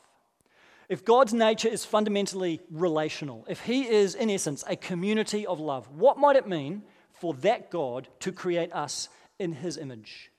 If 0.87 1.03
God's 1.03 1.33
nature 1.33 1.67
is 1.67 1.83
fundamentally 1.83 2.61
relational, 2.69 3.43
if 3.49 3.61
He 3.61 3.89
is, 3.89 4.13
in 4.13 4.29
essence, 4.29 4.63
a 4.67 4.75
community 4.75 5.47
of 5.47 5.59
love, 5.59 5.89
what 5.89 6.19
might 6.19 6.35
it 6.35 6.47
mean 6.47 6.83
for 7.11 7.33
that 7.35 7.71
God 7.71 8.07
to 8.19 8.31
create 8.31 8.71
us 8.71 9.09
in 9.39 9.51
His 9.51 9.77
image? 9.77 10.29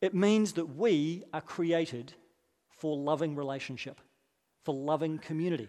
It 0.00 0.14
means 0.14 0.54
that 0.54 0.76
we 0.76 1.22
are 1.32 1.40
created 1.40 2.12
for 2.76 2.96
loving 2.96 3.36
relationship, 3.36 4.00
for 4.64 4.74
loving 4.74 5.18
community. 5.18 5.68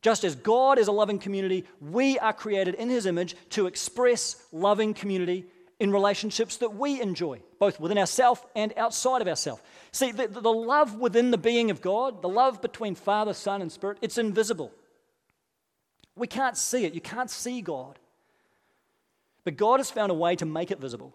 Just 0.00 0.24
as 0.24 0.36
God 0.36 0.78
is 0.78 0.88
a 0.88 0.92
loving 0.92 1.18
community, 1.18 1.66
we 1.82 2.18
are 2.18 2.32
created 2.32 2.76
in 2.76 2.88
His 2.88 3.04
image 3.04 3.36
to 3.50 3.66
express 3.66 4.36
loving 4.52 4.94
community 4.94 5.44
in 5.78 5.92
relationships 5.92 6.56
that 6.58 6.74
we 6.74 7.00
enjoy, 7.00 7.40
both 7.58 7.78
within 7.78 7.98
ourselves 7.98 8.40
and 8.54 8.72
outside 8.76 9.20
of 9.20 9.28
ourselves. 9.28 9.60
See, 9.92 10.10
the, 10.10 10.26
the 10.26 10.52
love 10.52 10.94
within 10.98 11.30
the 11.30 11.38
being 11.38 11.70
of 11.70 11.82
God, 11.82 12.22
the 12.22 12.28
love 12.28 12.62
between 12.62 12.94
Father, 12.94 13.34
Son, 13.34 13.60
and 13.60 13.70
Spirit, 13.70 13.98
it's 14.00 14.18
invisible. 14.18 14.72
We 16.14 16.26
can't 16.26 16.56
see 16.56 16.86
it. 16.86 16.94
You 16.94 17.02
can't 17.02 17.30
see 17.30 17.60
God. 17.60 17.98
But 19.44 19.56
God 19.56 19.78
has 19.78 19.90
found 19.90 20.10
a 20.10 20.14
way 20.14 20.34
to 20.36 20.46
make 20.46 20.70
it 20.70 20.80
visible 20.80 21.14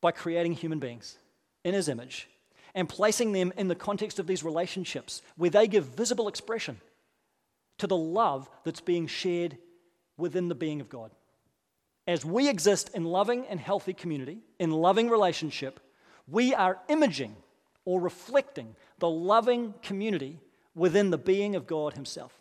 by 0.00 0.10
creating 0.10 0.54
human 0.54 0.80
beings 0.80 1.16
in 1.64 1.72
His 1.72 1.88
image 1.88 2.28
and 2.74 2.88
placing 2.88 3.32
them 3.32 3.52
in 3.56 3.68
the 3.68 3.74
context 3.74 4.18
of 4.18 4.26
these 4.26 4.42
relationships 4.42 5.22
where 5.36 5.50
they 5.50 5.68
give 5.68 5.84
visible 5.84 6.26
expression 6.26 6.80
to 7.78 7.86
the 7.86 7.96
love 7.96 8.50
that's 8.64 8.80
being 8.80 9.06
shared 9.06 9.56
within 10.16 10.48
the 10.48 10.54
being 10.54 10.80
of 10.80 10.88
God. 10.88 11.10
As 12.06 12.24
we 12.24 12.48
exist 12.48 12.90
in 12.94 13.04
loving 13.04 13.46
and 13.46 13.60
healthy 13.60 13.92
community, 13.92 14.38
in 14.58 14.70
loving 14.70 15.08
relationship, 15.08 15.78
we 16.28 16.54
are 16.54 16.78
imaging 16.88 17.36
or 17.84 18.00
reflecting 18.00 18.74
the 18.98 19.08
loving 19.08 19.74
community 19.82 20.38
within 20.74 21.10
the 21.10 21.18
being 21.18 21.54
of 21.54 21.66
God 21.66 21.94
Himself. 21.94 22.32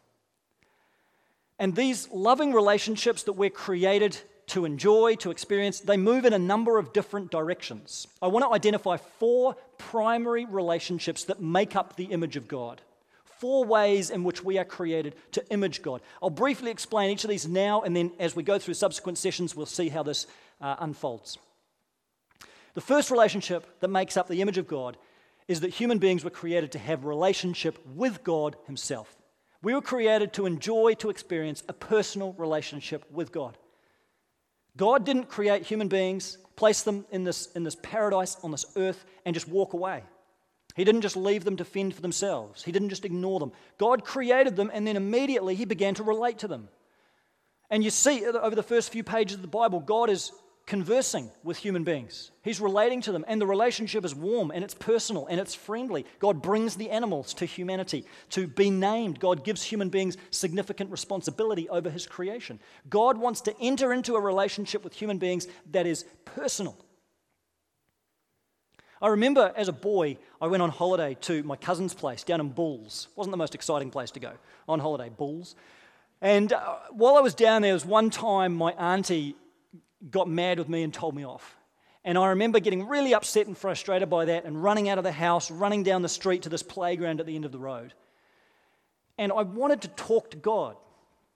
And 1.59 1.75
these 1.75 2.09
loving 2.11 2.53
relationships 2.53 3.23
that 3.23 3.33
we're 3.33 3.51
created 3.51 4.17
to 4.47 4.65
enjoy, 4.65 5.15
to 5.15 5.31
experience, 5.31 5.79
they 5.79 5.95
move 5.95 6.25
in 6.25 6.33
a 6.33 6.39
number 6.39 6.77
of 6.77 6.91
different 6.91 7.29
directions. 7.29 8.07
I 8.21 8.27
want 8.27 8.43
to 8.45 8.53
identify 8.53 8.97
four 8.97 9.55
primary 9.77 10.45
relationships 10.45 11.25
that 11.25 11.41
make 11.41 11.75
up 11.75 11.95
the 11.95 12.05
image 12.05 12.35
of 12.35 12.47
God 12.47 12.81
four 13.41 13.65
ways 13.65 14.11
in 14.11 14.23
which 14.23 14.43
we 14.43 14.59
are 14.59 14.63
created 14.63 15.15
to 15.31 15.43
image 15.49 15.81
God. 15.81 16.01
I'll 16.21 16.29
briefly 16.29 16.69
explain 16.69 17.09
each 17.09 17.23
of 17.23 17.29
these 17.31 17.47
now, 17.47 17.81
and 17.81 17.95
then 17.95 18.11
as 18.19 18.35
we 18.35 18.43
go 18.43 18.59
through 18.59 18.75
subsequent 18.75 19.17
sessions, 19.17 19.55
we'll 19.55 19.65
see 19.65 19.89
how 19.89 20.03
this 20.03 20.27
uh, 20.61 20.75
unfolds. 20.77 21.39
The 22.75 22.81
first 22.81 23.09
relationship 23.09 23.79
that 23.79 23.87
makes 23.87 24.15
up 24.15 24.27
the 24.27 24.43
image 24.43 24.59
of 24.59 24.67
God 24.67 24.95
is 25.47 25.61
that 25.61 25.71
human 25.71 25.97
beings 25.97 26.23
were 26.23 26.29
created 26.29 26.71
to 26.73 26.79
have 26.79 27.03
relationship 27.03 27.83
with 27.95 28.23
God 28.23 28.55
Himself. 28.67 29.17
We 29.63 29.73
were 29.73 29.81
created 29.81 30.33
to 30.33 30.45
enjoy, 30.45 30.93
to 30.99 31.09
experience 31.09 31.63
a 31.67 31.73
personal 31.73 32.33
relationship 32.33 33.05
with 33.11 33.31
God. 33.31 33.57
God 34.77 35.03
didn't 35.03 35.29
create 35.29 35.65
human 35.65 35.87
beings, 35.87 36.37
place 36.55 36.83
them 36.83 37.05
in 37.09 37.23
this, 37.23 37.47
in 37.53 37.63
this 37.63 37.75
paradise 37.81 38.37
on 38.43 38.51
this 38.51 38.65
earth, 38.75 39.03
and 39.25 39.33
just 39.33 39.47
walk 39.47 39.73
away. 39.73 40.03
He 40.75 40.83
didn't 40.83 41.01
just 41.01 41.17
leave 41.17 41.43
them 41.43 41.57
to 41.57 41.65
fend 41.65 41.95
for 41.95 42.01
themselves, 42.01 42.63
He 42.63 42.71
didn't 42.71 42.89
just 42.89 43.05
ignore 43.05 43.39
them. 43.39 43.51
God 43.77 44.03
created 44.03 44.55
them, 44.55 44.71
and 44.73 44.85
then 44.85 44.95
immediately 44.95 45.55
He 45.55 45.65
began 45.65 45.95
to 45.95 46.03
relate 46.03 46.39
to 46.39 46.47
them. 46.47 46.69
And 47.69 47.83
you 47.83 47.89
see 47.89 48.25
uh, 48.25 48.33
over 48.33 48.55
the 48.55 48.63
first 48.63 48.91
few 48.91 49.03
pages 49.03 49.35
of 49.35 49.41
the 49.41 49.47
Bible, 49.47 49.79
God 49.79 50.09
is 50.09 50.31
conversing 50.67 51.31
with 51.43 51.57
human 51.57 51.83
beings. 51.83 52.31
He's 52.43 52.61
relating 52.61 53.01
to 53.01 53.11
them, 53.11 53.25
and 53.27 53.41
the 53.41 53.47
relationship 53.47 54.05
is 54.05 54.13
warm 54.13 54.51
and 54.51 54.63
it's 54.63 54.73
personal 54.73 55.27
and 55.27 55.39
it's 55.39 55.55
friendly. 55.55 56.05
God 56.19 56.41
brings 56.41 56.75
the 56.75 56.89
animals 56.91 57.33
to 57.35 57.45
humanity 57.45 58.05
to 58.29 58.47
be 58.47 58.69
named. 58.69 59.19
God 59.19 59.43
gives 59.43 59.63
human 59.63 59.89
beings 59.89 60.17
significant 60.29 60.91
responsibility 60.91 61.67
over 61.69 61.89
His 61.89 62.05
creation. 62.05 62.59
God 62.89 63.17
wants 63.17 63.41
to 63.41 63.55
enter 63.59 63.91
into 63.91 64.15
a 64.15 64.21
relationship 64.21 64.83
with 64.83 64.93
human 64.93 65.17
beings 65.17 65.47
that 65.71 65.87
is 65.87 66.05
personal 66.25 66.77
I 69.01 69.07
remember 69.07 69.51
as 69.55 69.67
a 69.67 69.73
boy, 69.73 70.17
I 70.39 70.47
went 70.47 70.61
on 70.61 70.69
holiday 70.69 71.17
to 71.21 71.41
my 71.43 71.55
cousin's 71.55 71.93
place 71.93 72.23
down 72.23 72.39
in 72.39 72.49
Bulls. 72.49 73.07
Wasn't 73.15 73.31
the 73.31 73.37
most 73.37 73.55
exciting 73.55 73.89
place 73.89 74.11
to 74.11 74.19
go 74.19 74.33
on 74.69 74.79
holiday, 74.79 75.09
Bulls. 75.09 75.55
And 76.21 76.53
uh, 76.53 76.75
while 76.91 77.15
I 77.15 77.21
was 77.21 77.33
down 77.33 77.63
there, 77.63 77.69
there 77.69 77.73
was 77.73 77.85
one 77.85 78.11
time 78.11 78.53
my 78.53 78.73
auntie 78.73 79.35
got 80.11 80.29
mad 80.29 80.59
with 80.59 80.69
me 80.69 80.83
and 80.83 80.93
told 80.93 81.15
me 81.15 81.25
off. 81.25 81.55
And 82.03 82.17
I 82.17 82.29
remember 82.29 82.59
getting 82.59 82.87
really 82.87 83.13
upset 83.13 83.47
and 83.47 83.57
frustrated 83.57 84.09
by 84.09 84.25
that 84.25 84.45
and 84.45 84.61
running 84.61 84.87
out 84.89 84.97
of 84.97 85.03
the 85.03 85.11
house, 85.11 85.49
running 85.49 85.83
down 85.83 86.03
the 86.03 86.09
street 86.09 86.43
to 86.43 86.49
this 86.49 86.63
playground 86.63 87.19
at 87.19 87.25
the 87.25 87.35
end 87.35 87.45
of 87.45 87.51
the 87.51 87.59
road. 87.59 87.93
And 89.17 89.31
I 89.31 89.43
wanted 89.43 89.81
to 89.81 89.87
talk 89.89 90.31
to 90.31 90.37
God. 90.37 90.75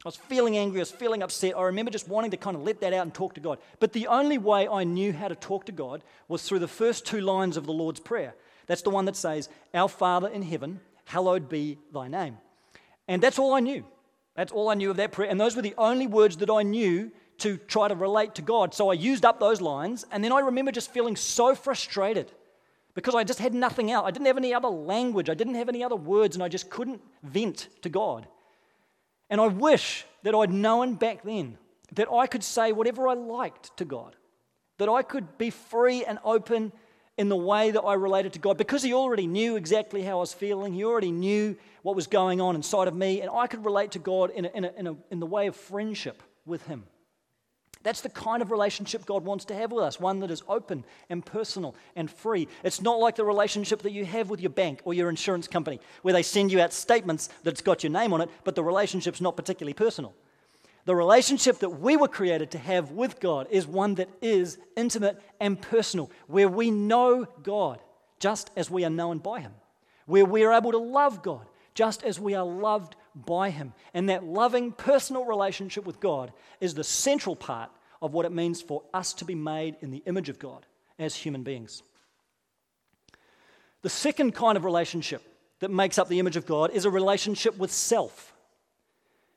I 0.06 0.08
was 0.08 0.16
feeling 0.16 0.56
angry, 0.56 0.80
I 0.80 0.84
was 0.84 0.92
feeling 0.92 1.24
upset. 1.24 1.58
I 1.58 1.64
remember 1.64 1.90
just 1.90 2.08
wanting 2.08 2.30
to 2.30 2.38
kind 2.38 2.56
of 2.56 2.62
let 2.62 2.80
that 2.82 2.94
out 2.94 3.02
and 3.02 3.14
talk 3.14 3.34
to 3.34 3.42
God. 3.42 3.58
But 3.80 3.92
the 3.92 4.06
only 4.06 4.38
way 4.38 4.68
I 4.68 4.84
knew 4.84 5.12
how 5.12 5.28
to 5.30 5.36
talk 5.36 5.66
to 5.66 5.72
God 5.72 6.04
was 6.28 6.44
through 6.44 6.60
the 6.60 6.68
first 6.68 7.08
two 7.08 7.22
lines 7.22 7.58
of 7.58 7.66
the 7.66 7.74
Lord's 7.74 8.00
Prayer. 8.00 8.36
That's 8.68 8.84
the 8.84 8.92
one 8.92 9.06
that 9.06 9.16
says, 9.16 9.50
Our 9.74 9.90
Father 9.90 10.28
in 10.28 10.44
heaven, 10.44 10.80
hallowed 11.06 11.50
be 11.50 11.80
thy 11.92 12.08
name. 12.08 12.38
And 13.08 13.20
that's 13.20 13.40
all 13.40 13.56
I 13.56 13.62
knew. 13.62 13.84
That's 14.36 14.52
all 14.52 14.70
I 14.70 14.76
knew 14.76 14.92
of 14.92 14.98
that 14.98 15.12
prayer. 15.12 15.30
And 15.30 15.42
those 15.42 15.56
were 15.56 15.64
the 15.64 15.74
only 15.76 16.06
words 16.06 16.38
that 16.38 16.52
I 16.52 16.62
knew 16.62 17.12
to 17.40 17.58
try 17.58 17.88
to 17.88 17.96
relate 17.96 18.36
to 18.36 18.44
God. 18.44 18.76
So 18.76 18.92
I 18.92 18.94
used 18.94 19.26
up 19.26 19.40
those 19.40 19.60
lines, 19.60 20.06
and 20.12 20.24
then 20.24 20.32
I 20.32 20.40
remember 20.40 20.72
just 20.72 20.94
feeling 20.94 21.16
so 21.16 21.56
frustrated 21.56 22.32
because 22.94 23.16
I 23.16 23.24
just 23.24 23.40
had 23.40 23.56
nothing 23.56 23.90
else. 23.90 24.06
I 24.06 24.12
didn't 24.12 24.28
have 24.28 24.38
any 24.38 24.54
other 24.54 24.70
language, 24.70 25.32
I 25.32 25.34
didn't 25.34 25.56
have 25.56 25.68
any 25.68 25.84
other 25.84 25.96
words, 25.96 26.36
and 26.36 26.44
I 26.44 26.48
just 26.48 26.70
couldn't 26.70 27.02
vent 27.24 27.70
to 27.82 27.90
God. 27.90 28.28
And 29.36 29.42
I 29.42 29.48
wish 29.48 30.06
that 30.24 30.34
I'd 30.34 30.54
known 30.54 30.96
back 30.96 31.24
then 31.24 31.58
that 31.92 32.08
I 32.10 32.26
could 32.26 32.42
say 32.42 32.72
whatever 32.72 33.06
I 33.10 33.16
liked 33.16 33.76
to 33.76 33.84
God, 33.84 34.16
that 34.78 34.88
I 34.88 35.02
could 35.02 35.38
be 35.38 35.50
free 35.50 36.06
and 36.06 36.20
open 36.24 36.72
in 37.18 37.28
the 37.28 37.36
way 37.36 37.72
that 37.72 37.82
I 37.82 37.96
related 37.96 38.32
to 38.32 38.40
God 38.40 38.58
because 38.58 38.82
He 38.82 38.94
already 38.94 39.28
knew 39.28 39.58
exactly 39.58 40.04
how 40.04 40.12
I 40.12 40.22
was 40.22 40.34
feeling. 40.34 40.72
He 40.74 40.86
already 40.86 41.12
knew 41.12 41.58
what 41.82 41.98
was 41.98 42.08
going 42.08 42.40
on 42.40 42.56
inside 42.56 42.88
of 42.88 42.96
me, 42.96 43.20
and 43.20 43.30
I 43.30 43.48
could 43.48 43.66
relate 43.66 43.92
to 43.92 44.00
God 44.00 44.30
in, 44.30 44.46
a, 44.46 44.52
in, 44.56 44.64
a, 44.64 44.72
in, 44.78 44.88
a, 44.88 44.96
in 45.12 45.20
the 45.20 45.26
way 45.26 45.48
of 45.48 45.58
friendship 45.58 46.24
with 46.46 46.66
Him. 46.68 46.86
That's 47.86 48.02
the 48.02 48.10
kind 48.10 48.42
of 48.42 48.50
relationship 48.50 49.06
God 49.06 49.26
wants 49.26 49.46
to 49.46 49.54
have 49.54 49.72
with 49.72 49.84
us, 49.84 50.00
one 50.00 50.20
that 50.22 50.32
is 50.32 50.42
open 50.50 50.84
and 51.08 51.24
personal 51.24 51.76
and 51.96 52.10
free. 52.10 52.48
It's 52.64 52.82
not 52.82 52.98
like 52.98 53.16
the 53.16 53.24
relationship 53.24 53.84
that 53.84 53.92
you 53.92 54.06
have 54.06 54.32
with 54.32 54.42
your 54.42 54.50
bank 54.50 54.82
or 54.86 54.96
your 54.96 55.08
insurance 55.08 55.48
company, 55.48 55.80
where 56.02 56.12
they 56.12 56.24
send 56.24 56.52
you 56.52 56.60
out 56.60 56.74
statements 56.74 57.30
that's 57.44 57.62
got 57.62 57.84
your 57.84 57.92
name 57.92 58.12
on 58.12 58.22
it, 58.22 58.30
but 58.44 58.56
the 58.56 58.64
relationship's 58.64 59.22
not 59.22 59.38
particularly 59.38 59.76
personal. 59.76 60.16
The 60.86 60.96
relationship 60.96 61.60
that 61.60 61.80
we 61.80 61.96
were 61.96 62.08
created 62.08 62.50
to 62.52 62.58
have 62.58 62.90
with 62.90 63.20
God 63.20 63.46
is 63.52 63.68
one 63.68 63.94
that 63.96 64.10
is 64.20 64.58
intimate 64.76 65.22
and 65.40 65.62
personal, 65.62 66.10
where 66.26 66.50
we 66.50 66.72
know 66.72 67.28
God 67.44 67.84
just 68.20 68.50
as 68.56 68.68
we 68.68 68.84
are 68.84 68.90
known 68.90 69.20
by 69.20 69.42
Him, 69.42 69.54
where 70.08 70.26
we 70.26 70.44
are 70.44 70.54
able 70.54 70.72
to 70.72 70.80
love 70.80 71.22
God 71.22 71.46
just 71.76 72.04
as 72.04 72.20
we 72.20 72.34
are 72.34 72.46
loved 72.46 72.96
by 73.16 73.50
Him. 73.50 73.74
And 73.94 74.10
that 74.10 74.24
loving 74.24 74.72
personal 74.72 75.26
relationship 75.26 75.86
with 75.86 76.00
God 76.00 76.34
is 76.60 76.74
the 76.74 76.84
central 76.84 77.36
part 77.36 77.72
of 78.02 78.14
what 78.14 78.26
it 78.26 78.32
means 78.32 78.62
for 78.62 78.84
us 78.94 79.14
to 79.16 79.26
be 79.26 79.36
made 79.36 79.78
in 79.82 79.92
the 79.92 80.04
image 80.06 80.30
of 80.30 80.40
God 80.40 80.66
as 81.00 81.16
human 81.16 81.44
beings. 81.44 81.82
The 83.82 83.90
second 83.90 84.34
kind 84.34 84.58
of 84.58 84.66
relationship 84.66 85.22
that 85.60 85.72
makes 85.72 85.98
up 85.98 86.08
the 86.08 86.20
image 86.20 86.36
of 86.36 86.46
God 86.46 86.72
is 86.72 86.86
a 86.86 86.90
relationship 86.90 87.58
with 87.58 87.72
self. 87.72 88.34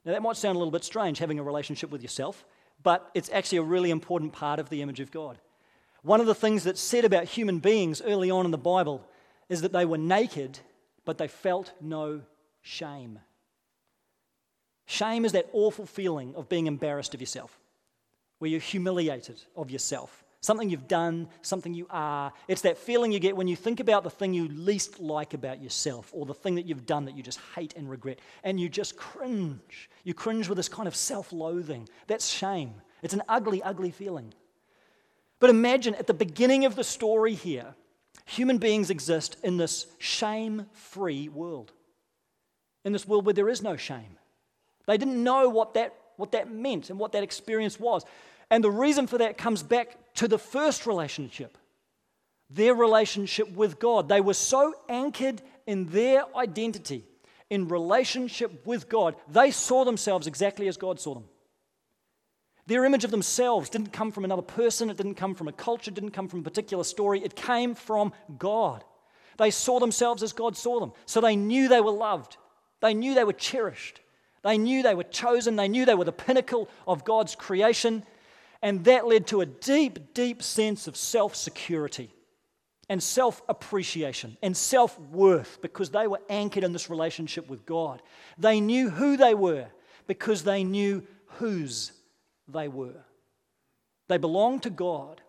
Now, 0.04 0.12
that 0.12 0.22
might 0.22 0.36
sound 0.36 0.56
a 0.56 0.58
little 0.58 0.72
bit 0.72 0.84
strange, 0.84 1.18
having 1.18 1.38
a 1.38 1.42
relationship 1.42 1.90
with 1.90 2.02
yourself, 2.02 2.44
but 2.82 3.10
it's 3.14 3.30
actually 3.32 3.58
a 3.58 3.62
really 3.62 3.90
important 3.90 4.32
part 4.32 4.58
of 4.58 4.68
the 4.70 4.82
image 4.82 5.00
of 5.00 5.10
God. 5.10 5.38
One 6.02 6.20
of 6.20 6.26
the 6.26 6.34
things 6.34 6.64
that's 6.64 6.80
said 6.80 7.04
about 7.04 7.24
human 7.24 7.58
beings 7.58 8.00
early 8.00 8.30
on 8.30 8.44
in 8.44 8.50
the 8.50 8.58
Bible 8.58 9.06
is 9.48 9.62
that 9.62 9.72
they 9.72 9.84
were 9.84 9.98
naked, 9.98 10.58
but 11.04 11.18
they 11.18 11.28
felt 11.28 11.72
no 11.80 12.22
shame. 12.62 13.18
Shame 14.90 15.24
is 15.24 15.32
that 15.32 15.48
awful 15.52 15.86
feeling 15.86 16.34
of 16.34 16.48
being 16.48 16.66
embarrassed 16.66 17.14
of 17.14 17.20
yourself, 17.20 17.56
where 18.38 18.50
you're 18.50 18.58
humiliated 18.60 19.40
of 19.54 19.70
yourself 19.70 20.24
something 20.40 20.70
you've 20.70 20.88
done, 20.88 21.28
something 21.42 21.74
you 21.74 21.86
are. 21.90 22.32
It's 22.46 22.62
that 22.62 22.78
feeling 22.78 23.12
you 23.12 23.18
get 23.18 23.36
when 23.36 23.48
you 23.48 23.56
think 23.56 23.80
about 23.80 24.04
the 24.04 24.10
thing 24.10 24.32
you 24.32 24.48
least 24.48 25.00
like 25.00 25.34
about 25.34 25.62
yourself 25.62 26.10
or 26.12 26.26
the 26.26 26.34
thing 26.34 26.54
that 26.56 26.66
you've 26.66 26.86
done 26.86 27.06
that 27.06 27.16
you 27.16 27.22
just 27.22 27.40
hate 27.54 27.74
and 27.76 27.88
regret, 27.88 28.20
and 28.44 28.60
you 28.60 28.68
just 28.68 28.96
cringe. 28.96 29.90
You 30.04 30.14
cringe 30.14 30.48
with 30.48 30.56
this 30.56 30.68
kind 30.68 30.88
of 30.88 30.94
self 30.94 31.32
loathing. 31.32 31.88
That's 32.06 32.28
shame. 32.28 32.74
It's 33.02 33.14
an 33.14 33.22
ugly, 33.28 33.62
ugly 33.62 33.90
feeling. 33.90 34.32
But 35.40 35.50
imagine 35.50 35.94
at 35.94 36.06
the 36.06 36.14
beginning 36.14 36.64
of 36.64 36.74
the 36.74 36.84
story 36.84 37.34
here, 37.34 37.74
human 38.26 38.58
beings 38.58 38.90
exist 38.90 39.36
in 39.42 39.56
this 39.56 39.86
shame 39.98 40.66
free 40.72 41.28
world, 41.28 41.72
in 42.84 42.92
this 42.92 43.06
world 43.06 43.24
where 43.24 43.34
there 43.34 43.48
is 43.48 43.62
no 43.62 43.76
shame. 43.76 44.17
They 44.88 44.96
didn't 44.96 45.22
know 45.22 45.48
what 45.48 45.74
that, 45.74 45.94
what 46.16 46.32
that 46.32 46.50
meant 46.50 46.90
and 46.90 46.98
what 46.98 47.12
that 47.12 47.22
experience 47.22 47.78
was. 47.78 48.04
And 48.50 48.64
the 48.64 48.70
reason 48.70 49.06
for 49.06 49.18
that 49.18 49.36
comes 49.38 49.62
back 49.62 49.96
to 50.14 50.26
the 50.26 50.38
first 50.38 50.86
relationship 50.86 51.56
their 52.50 52.74
relationship 52.74 53.52
with 53.52 53.78
God. 53.78 54.08
They 54.08 54.22
were 54.22 54.32
so 54.32 54.72
anchored 54.88 55.42
in 55.66 55.84
their 55.88 56.24
identity, 56.34 57.04
in 57.50 57.68
relationship 57.68 58.66
with 58.66 58.88
God, 58.88 59.16
they 59.28 59.50
saw 59.50 59.84
themselves 59.84 60.26
exactly 60.26 60.66
as 60.66 60.78
God 60.78 60.98
saw 60.98 61.12
them. 61.12 61.24
Their 62.66 62.86
image 62.86 63.04
of 63.04 63.10
themselves 63.10 63.68
didn't 63.68 63.92
come 63.92 64.12
from 64.12 64.24
another 64.24 64.40
person, 64.42 64.88
it 64.88 64.96
didn't 64.96 65.16
come 65.16 65.34
from 65.34 65.48
a 65.48 65.52
culture, 65.52 65.90
it 65.90 65.94
didn't 65.94 66.12
come 66.12 66.28
from 66.28 66.40
a 66.40 66.42
particular 66.42 66.84
story, 66.84 67.22
it 67.22 67.36
came 67.36 67.74
from 67.74 68.14
God. 68.38 68.82
They 69.36 69.50
saw 69.50 69.78
themselves 69.78 70.22
as 70.22 70.32
God 70.32 70.56
saw 70.56 70.80
them. 70.80 70.92
So 71.04 71.20
they 71.20 71.36
knew 71.36 71.68
they 71.68 71.82
were 71.82 71.90
loved, 71.90 72.38
they 72.80 72.94
knew 72.94 73.14
they 73.14 73.24
were 73.24 73.32
cherished, 73.34 74.00
they 74.42 74.58
knew 74.58 74.82
they 74.82 74.94
were 74.94 75.04
chosen, 75.04 75.56
they 75.56 75.68
knew 75.68 75.84
they 75.84 75.94
were 75.94 76.04
the 76.04 76.12
pinnacle 76.12 76.68
of 76.86 77.04
God's 77.04 77.34
creation, 77.34 78.04
and 78.62 78.84
that 78.84 79.06
led 79.06 79.26
to 79.28 79.40
a 79.40 79.46
deep, 79.46 80.14
deep 80.14 80.42
sense 80.42 80.88
of 80.88 80.96
self 80.96 81.34
security 81.34 82.10
and 82.88 83.02
self 83.02 83.42
appreciation 83.48 84.36
and 84.42 84.56
self 84.56 84.98
worth 84.98 85.60
because 85.62 85.90
they 85.90 86.06
were 86.06 86.20
anchored 86.28 86.64
in 86.64 86.72
this 86.72 86.90
relationship 86.90 87.48
with 87.48 87.66
God. 87.66 88.02
They 88.38 88.60
knew 88.60 88.90
who 88.90 89.16
they 89.16 89.34
were 89.34 89.66
because 90.06 90.44
they 90.44 90.64
knew 90.64 91.06
whose 91.38 91.92
they 92.48 92.68
were. 92.68 93.04
They 94.08 94.16
belonged 94.16 94.62
to 94.62 94.70
God, 94.70 95.20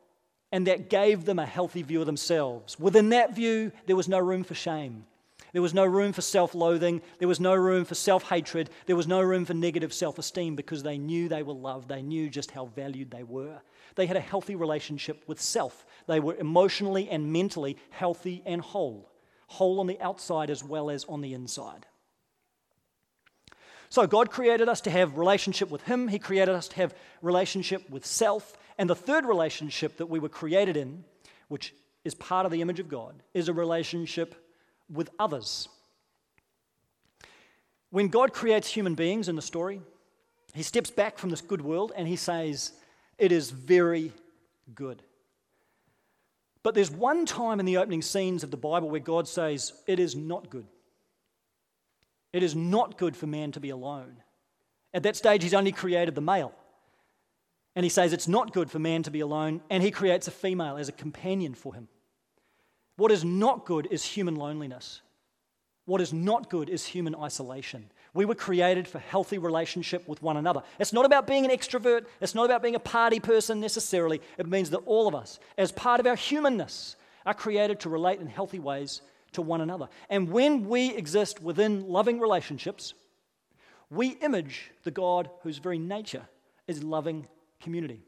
and 0.52 0.67
that 0.67 0.89
gave 0.89 1.26
them 1.26 1.38
a 1.38 1.45
healthy 1.45 1.84
view 1.84 2.00
of 2.00 2.06
themselves. 2.06 2.80
Within 2.80 3.10
that 3.10 3.36
view, 3.36 3.72
there 3.86 3.95
was 3.95 4.08
no 4.08 4.19
room 4.19 4.43
for 4.43 4.56
shame. 4.56 5.06
There 5.54 5.62
was 5.62 5.74
no 5.74 5.86
room 5.86 6.14
for 6.14 6.22
self 6.22 6.54
loathing. 6.54 7.02
There 7.18 7.28
was 7.28 7.40
no 7.40 7.56
room 7.56 7.86
for 7.86 7.96
self 7.96 8.30
hatred. 8.30 8.70
There 8.86 8.96
was 8.96 9.08
no 9.08 9.22
room 9.22 9.46
for 9.46 9.54
negative 9.54 9.94
self 9.94 10.20
esteem 10.20 10.56
because 10.56 10.84
they 10.84 10.98
knew 10.98 11.28
they 11.28 11.44
were 11.44 11.54
loved. 11.54 11.90
They 11.90 12.02
knew 12.02 12.30
just 12.30 12.52
how 12.52 12.66
valued 12.66 13.12
they 13.12 13.24
were. 13.24 13.60
They 13.96 14.06
had 14.06 14.18
a 14.18 14.22
healthy 14.22 14.56
relationship 14.56 15.24
with 15.28 15.42
self. 15.42 15.86
They 16.08 16.20
were 16.20 16.36
emotionally 16.36 17.10
and 17.10 17.34
mentally 17.34 17.78
healthy 17.90 18.44
and 18.46 18.62
whole, 18.62 19.12
whole 19.48 19.80
on 19.80 19.88
the 19.88 20.00
outside 20.00 20.50
as 20.50 20.64
well 20.64 20.90
as 20.90 21.06
on 21.06 21.22
the 21.22 21.34
inside. 21.34 21.86
So 23.90 24.06
God 24.06 24.30
created 24.30 24.70
us 24.70 24.82
to 24.82 24.92
have 24.92 25.18
relationship 25.18 25.72
with 25.72 25.82
him. 25.82 26.08
He 26.08 26.20
created 26.20 26.54
us 26.54 26.68
to 26.70 26.76
have 26.76 26.94
relationship 27.24 27.90
with 27.90 28.06
self. 28.06 28.56
And 28.78 28.88
the 28.88 28.96
third 28.96 29.26
relationship 29.26 29.98
that 29.98 30.06
we 30.06 30.20
were 30.20 30.30
created 30.30 30.78
in, 30.78 31.04
which 31.48 31.74
is 32.06 32.14
part 32.14 32.46
of 32.46 32.52
the 32.52 32.62
image 32.62 32.80
of 32.80 32.88
God, 32.88 33.22
is 33.34 33.50
a 33.50 33.54
relationship 33.54 34.36
with 34.91 35.10
others. 35.19 35.67
When 37.91 38.08
God 38.08 38.34
creates 38.34 38.67
human 38.69 38.95
beings 38.95 39.30
in 39.30 39.36
the 39.36 39.41
story, 39.41 39.82
he 40.54 40.63
steps 40.63 40.89
back 40.91 41.17
from 41.17 41.30
this 41.30 41.41
good 41.41 41.62
world 41.62 41.91
and 41.95 42.08
he 42.08 42.15
says, 42.15 42.73
It 43.17 43.32
is 43.32 43.52
very 43.52 44.12
good. 44.73 45.02
But 46.62 46.75
there's 46.75 46.91
one 46.91 47.25
time 47.25 47.60
in 47.60 47.65
the 47.65 47.78
opening 47.78 48.02
scenes 48.02 48.43
of 48.43 48.52
the 48.52 48.58
Bible 48.58 48.89
where 48.89 48.99
God 48.99 49.28
says, 49.28 49.73
It 49.88 49.99
is 49.99 50.15
not 50.15 50.49
good. 50.49 50.67
It 52.32 52.43
is 52.43 52.56
not 52.56 52.97
good 52.97 53.15
for 53.15 53.28
man 53.28 53.52
to 53.54 53.60
be 53.60 53.69
alone. 53.69 54.17
At 54.93 55.04
that 55.04 55.15
stage, 55.15 55.43
he's 55.43 55.54
only 55.54 55.71
created 55.71 56.15
the 56.15 56.21
male. 56.21 56.54
And 57.75 57.84
he 57.84 57.89
says 57.89 58.13
it's 58.13 58.28
not 58.28 58.54
good 58.54 58.69
for 58.69 58.80
man 58.80 59.04
to 59.04 59.12
be 59.12 59.19
alone, 59.19 59.62
and 59.69 59.82
he 59.82 59.91
creates 59.91 60.28
a 60.28 60.32
female 60.32 60.78
as 60.78 60.89
a 60.89 60.91
companion 60.91 61.54
for 61.54 61.73
him. 61.73 61.88
What 63.00 63.14
is 63.14 63.24
not 63.24 63.66
good 63.66 63.88
is 63.90 64.04
human 64.04 64.36
loneliness. 64.36 65.00
What 65.86 66.02
is 66.02 66.12
not 66.12 66.50
good 66.50 66.68
is 66.68 66.86
human 66.86 67.16
isolation. 67.16 67.90
We 68.14 68.26
were 68.26 68.36
created 68.36 68.90
for 68.90 69.00
healthy 69.00 69.38
relationship 69.38 70.06
with 70.06 70.22
one 70.22 70.36
another. 70.36 70.64
It's 70.80 70.92
not 70.92 71.06
about 71.06 71.26
being 71.26 71.46
an 71.46 71.52
extrovert, 71.52 72.08
it's 72.20 72.36
not 72.36 72.44
about 72.44 72.62
being 72.62 72.76
a 72.76 72.80
party 72.80 73.22
person 73.22 73.62
necessarily. 73.62 74.22
It 74.38 74.48
means 74.48 74.70
that 74.72 74.80
all 74.86 75.08
of 75.08 75.16
us, 75.16 75.40
as 75.58 75.72
part 75.72 76.02
of 76.02 76.08
our 76.08 76.18
humanness, 76.18 76.98
are 77.26 77.34
created 77.34 77.80
to 77.80 77.90
relate 77.90 78.20
in 78.20 78.28
healthy 78.28 78.60
ways 78.60 79.02
to 79.32 79.42
one 79.42 79.62
another. 79.62 79.88
And 80.10 80.30
when 80.30 80.68
we 80.68 80.94
exist 80.94 81.42
within 81.42 81.88
loving 81.88 82.20
relationships, 82.20 82.94
we 83.90 84.10
image 84.10 84.72
the 84.84 84.92
God 84.92 85.30
whose 85.44 85.60
very 85.60 85.80
nature 85.80 86.28
is 86.68 86.84
loving 86.84 87.30
community. 87.62 88.02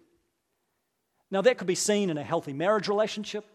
Now, 1.32 1.41
that 1.43 1.58
could 1.58 1.67
be 1.67 1.75
seen 1.75 2.10
in 2.10 2.17
a 2.17 2.23
healthy 2.23 2.51
marriage 2.51 2.89
relationship, 2.89 3.45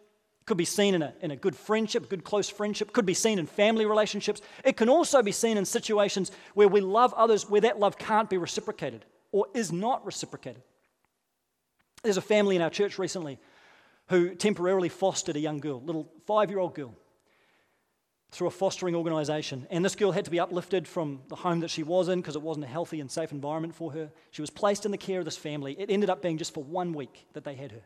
could 0.46 0.56
be 0.56 0.64
seen 0.64 0.94
in 0.94 1.02
a, 1.02 1.12
in 1.20 1.32
a 1.32 1.36
good 1.36 1.56
friendship, 1.56 2.08
good 2.08 2.22
close 2.22 2.48
friendship, 2.48 2.92
could 2.92 3.04
be 3.04 3.14
seen 3.14 3.38
in 3.38 3.46
family 3.46 3.84
relationships. 3.84 4.40
It 4.64 4.76
can 4.76 4.88
also 4.88 5.20
be 5.20 5.32
seen 5.32 5.56
in 5.58 5.64
situations 5.64 6.30
where 6.54 6.68
we 6.68 6.80
love 6.80 7.12
others 7.14 7.50
where 7.50 7.60
that 7.62 7.80
love 7.80 7.98
can't 7.98 8.30
be 8.30 8.38
reciprocated 8.38 9.04
or 9.32 9.46
is 9.54 9.72
not 9.72 10.06
reciprocated. 10.06 10.62
There's 12.04 12.16
a 12.16 12.22
family 12.22 12.54
in 12.54 12.62
our 12.62 12.70
church 12.70 12.98
recently 12.98 13.38
who 14.08 14.36
temporarily 14.36 14.88
fostered 14.88 15.34
a 15.34 15.40
young 15.40 15.58
girl, 15.58 15.82
little 15.82 16.08
five 16.26 16.48
year 16.48 16.60
old 16.60 16.76
girl, 16.76 16.94
through 18.30 18.46
a 18.46 18.52
fostering 18.52 18.94
organization. 18.94 19.66
And 19.68 19.84
this 19.84 19.96
girl 19.96 20.12
had 20.12 20.26
to 20.26 20.30
be 20.30 20.38
uplifted 20.38 20.86
from 20.86 21.22
the 21.28 21.34
home 21.34 21.60
that 21.60 21.70
she 21.70 21.82
was 21.82 22.08
in 22.08 22.20
because 22.20 22.36
it 22.36 22.42
wasn't 22.42 22.66
a 22.66 22.68
healthy 22.68 23.00
and 23.00 23.10
safe 23.10 23.32
environment 23.32 23.74
for 23.74 23.90
her. 23.92 24.12
She 24.30 24.42
was 24.42 24.50
placed 24.50 24.84
in 24.84 24.92
the 24.92 24.98
care 24.98 25.18
of 25.18 25.24
this 25.24 25.36
family. 25.36 25.74
It 25.76 25.90
ended 25.90 26.08
up 26.08 26.22
being 26.22 26.38
just 26.38 26.54
for 26.54 26.62
one 26.62 26.92
week 26.92 27.26
that 27.32 27.42
they 27.42 27.54
had 27.56 27.72
her. 27.72 27.82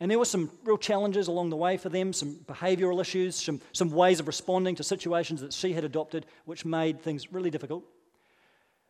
And 0.00 0.10
there 0.10 0.18
were 0.18 0.24
some 0.24 0.50
real 0.64 0.76
challenges 0.76 1.28
along 1.28 1.50
the 1.50 1.56
way 1.56 1.76
for 1.76 1.88
them, 1.88 2.12
some 2.12 2.34
behavioral 2.46 3.00
issues, 3.00 3.36
some, 3.36 3.60
some 3.72 3.90
ways 3.90 4.20
of 4.20 4.26
responding 4.26 4.74
to 4.76 4.82
situations 4.82 5.40
that 5.40 5.52
she 5.52 5.72
had 5.72 5.84
adopted, 5.84 6.26
which 6.44 6.64
made 6.64 7.00
things 7.00 7.32
really 7.32 7.50
difficult. 7.50 7.84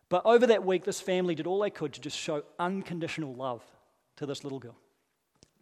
But 0.09 0.25
over 0.25 0.47
that 0.47 0.65
week, 0.65 0.83
this 0.83 1.01
family 1.01 1.35
did 1.35 1.47
all 1.47 1.59
they 1.59 1.69
could 1.69 1.93
to 1.93 2.01
just 2.01 2.17
show 2.17 2.43
unconditional 2.59 3.33
love 3.33 3.63
to 4.17 4.25
this 4.25 4.43
little 4.43 4.59
girl, 4.59 4.77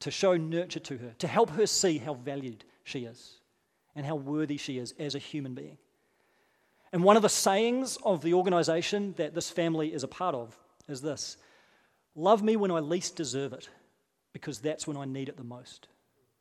to 0.02 0.12
show 0.12 0.36
nurture 0.38 0.80
to 0.82 0.98
her, 0.98 1.14
to 1.20 1.28
help 1.28 1.50
her 1.52 1.66
see 1.66 1.98
how 1.98 2.14
valued 2.14 2.64
she 2.84 3.06
is 3.06 3.40
and 3.96 4.06
how 4.06 4.16
worthy 4.16 4.58
she 4.58 4.78
is 4.78 4.94
as 5.00 5.16
a 5.16 5.20
human 5.20 5.54
being. 5.54 5.78
And 6.92 7.04
one 7.04 7.16
of 7.16 7.22
the 7.22 7.30
sayings 7.30 7.98
of 8.04 8.22
the 8.22 8.34
organization 8.34 9.14
that 9.18 9.34
this 9.34 9.50
family 9.50 9.94
is 9.94 10.04
a 10.04 10.08
part 10.08 10.36
of 10.36 10.58
is 10.88 11.02
this 11.02 11.38
Love 12.16 12.44
me 12.44 12.56
when 12.56 12.70
I 12.70 12.80
least 12.80 13.16
deserve 13.16 13.54
it, 13.54 13.70
because 14.34 14.60
that's 14.60 14.88
when 14.88 14.98
I 14.98 15.06
need 15.06 15.30
it 15.30 15.38
the 15.38 15.44
most. 15.44 15.88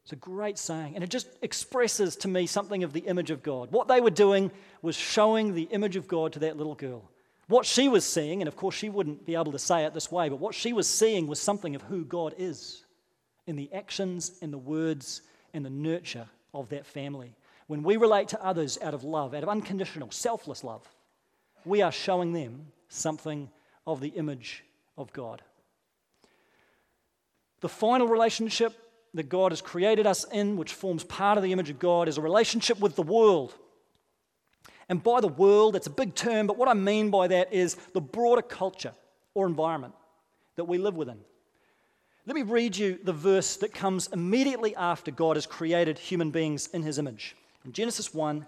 It's 0.02 0.12
a 0.12 0.16
great 0.16 0.58
saying, 0.58 0.96
and 0.96 1.04
it 1.04 1.10
just 1.10 1.28
expresses 1.42 2.16
to 2.16 2.28
me 2.28 2.46
something 2.46 2.82
of 2.82 2.92
the 2.92 3.00
image 3.00 3.30
of 3.30 3.42
God. 3.42 3.70
What 3.70 3.86
they 3.86 4.00
were 4.00 4.10
doing 4.10 4.50
was 4.82 4.96
showing 4.96 5.54
the 5.54 5.68
image 5.70 5.94
of 5.94 6.08
God 6.08 6.32
to 6.32 6.40
that 6.40 6.56
little 6.56 6.74
girl. 6.74 7.08
What 7.46 7.66
she 7.66 7.88
was 7.88 8.04
seeing, 8.04 8.40
and 8.40 8.48
of 8.48 8.56
course 8.56 8.74
she 8.74 8.88
wouldn't 8.88 9.24
be 9.24 9.36
able 9.36 9.52
to 9.52 9.58
say 9.58 9.84
it 9.84 9.94
this 9.94 10.10
way, 10.10 10.28
but 10.28 10.40
what 10.40 10.54
she 10.54 10.72
was 10.72 10.88
seeing 10.88 11.26
was 11.28 11.38
something 11.38 11.76
of 11.76 11.82
who 11.82 12.04
God 12.04 12.34
is 12.36 12.84
in 13.46 13.54
the 13.54 13.72
actions 13.72 14.32
and 14.42 14.52
the 14.52 14.58
words 14.58 15.22
and 15.54 15.64
the 15.64 15.70
nurture 15.70 16.26
of 16.54 16.68
that 16.70 16.86
family. 16.86 17.36
When 17.66 17.82
we 17.82 17.96
relate 17.96 18.28
to 18.28 18.44
others 18.44 18.78
out 18.82 18.94
of 18.94 19.04
love, 19.04 19.34
out 19.34 19.42
of 19.42 19.48
unconditional, 19.48 20.10
selfless 20.10 20.64
love, 20.64 20.82
we 21.64 21.80
are 21.82 21.92
showing 21.92 22.32
them 22.32 22.66
something 22.88 23.48
of 23.86 24.00
the 24.00 24.08
image 24.08 24.64
of 24.96 25.12
God. 25.12 25.42
The 27.62 27.68
final 27.68 28.06
relationship 28.06 28.74
that 29.14 29.28
God 29.28 29.52
has 29.52 29.60
created 29.60 30.06
us 30.06 30.24
in, 30.24 30.56
which 30.56 30.74
forms 30.74 31.04
part 31.04 31.38
of 31.38 31.44
the 31.44 31.52
image 31.52 31.70
of 31.70 31.78
God, 31.78 32.08
is 32.08 32.18
a 32.18 32.22
relationship 32.22 32.78
with 32.80 32.96
the 32.96 33.02
world. 33.02 33.54
And 34.88 35.02
by 35.02 35.20
the 35.20 35.28
world, 35.28 35.76
it's 35.76 35.86
a 35.86 35.90
big 35.90 36.14
term, 36.14 36.46
but 36.46 36.58
what 36.58 36.68
I 36.68 36.74
mean 36.74 37.10
by 37.10 37.28
that 37.28 37.52
is 37.52 37.76
the 37.94 38.00
broader 38.00 38.42
culture 38.42 38.92
or 39.34 39.46
environment 39.46 39.94
that 40.56 40.64
we 40.64 40.76
live 40.76 40.96
within. 40.96 41.18
Let 42.26 42.36
me 42.36 42.42
read 42.42 42.76
you 42.76 42.98
the 43.02 43.12
verse 43.12 43.56
that 43.56 43.74
comes 43.74 44.08
immediately 44.08 44.76
after 44.76 45.10
God 45.10 45.36
has 45.36 45.46
created 45.46 45.98
human 45.98 46.30
beings 46.30 46.68
in 46.68 46.82
his 46.82 46.98
image. 46.98 47.34
In 47.64 47.72
Genesis 47.72 48.14
1, 48.14 48.46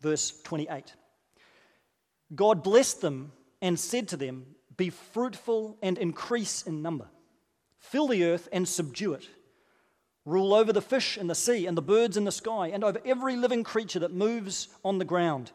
verse 0.00 0.40
28. 0.42 0.94
God 2.34 2.62
blessed 2.62 3.00
them 3.00 3.32
and 3.60 3.78
said 3.78 4.08
to 4.08 4.16
them, 4.16 4.46
Be 4.76 4.90
fruitful 4.90 5.76
and 5.82 5.98
increase 5.98 6.62
in 6.62 6.82
number, 6.82 7.08
fill 7.80 8.06
the 8.06 8.24
earth 8.24 8.48
and 8.52 8.68
subdue 8.68 9.12
it 9.14 9.28
rule 10.24 10.54
over 10.54 10.72
the 10.72 10.82
fish 10.82 11.16
in 11.16 11.26
the 11.26 11.34
sea 11.34 11.66
and 11.66 11.76
the 11.76 11.82
birds 11.82 12.16
in 12.16 12.24
the 12.24 12.32
sky 12.32 12.68
and 12.68 12.84
over 12.84 13.00
every 13.04 13.36
living 13.36 13.64
creature 13.64 13.98
that 13.98 14.12
moves 14.12 14.68
on 14.84 14.98
the 14.98 15.04
ground. 15.04 15.50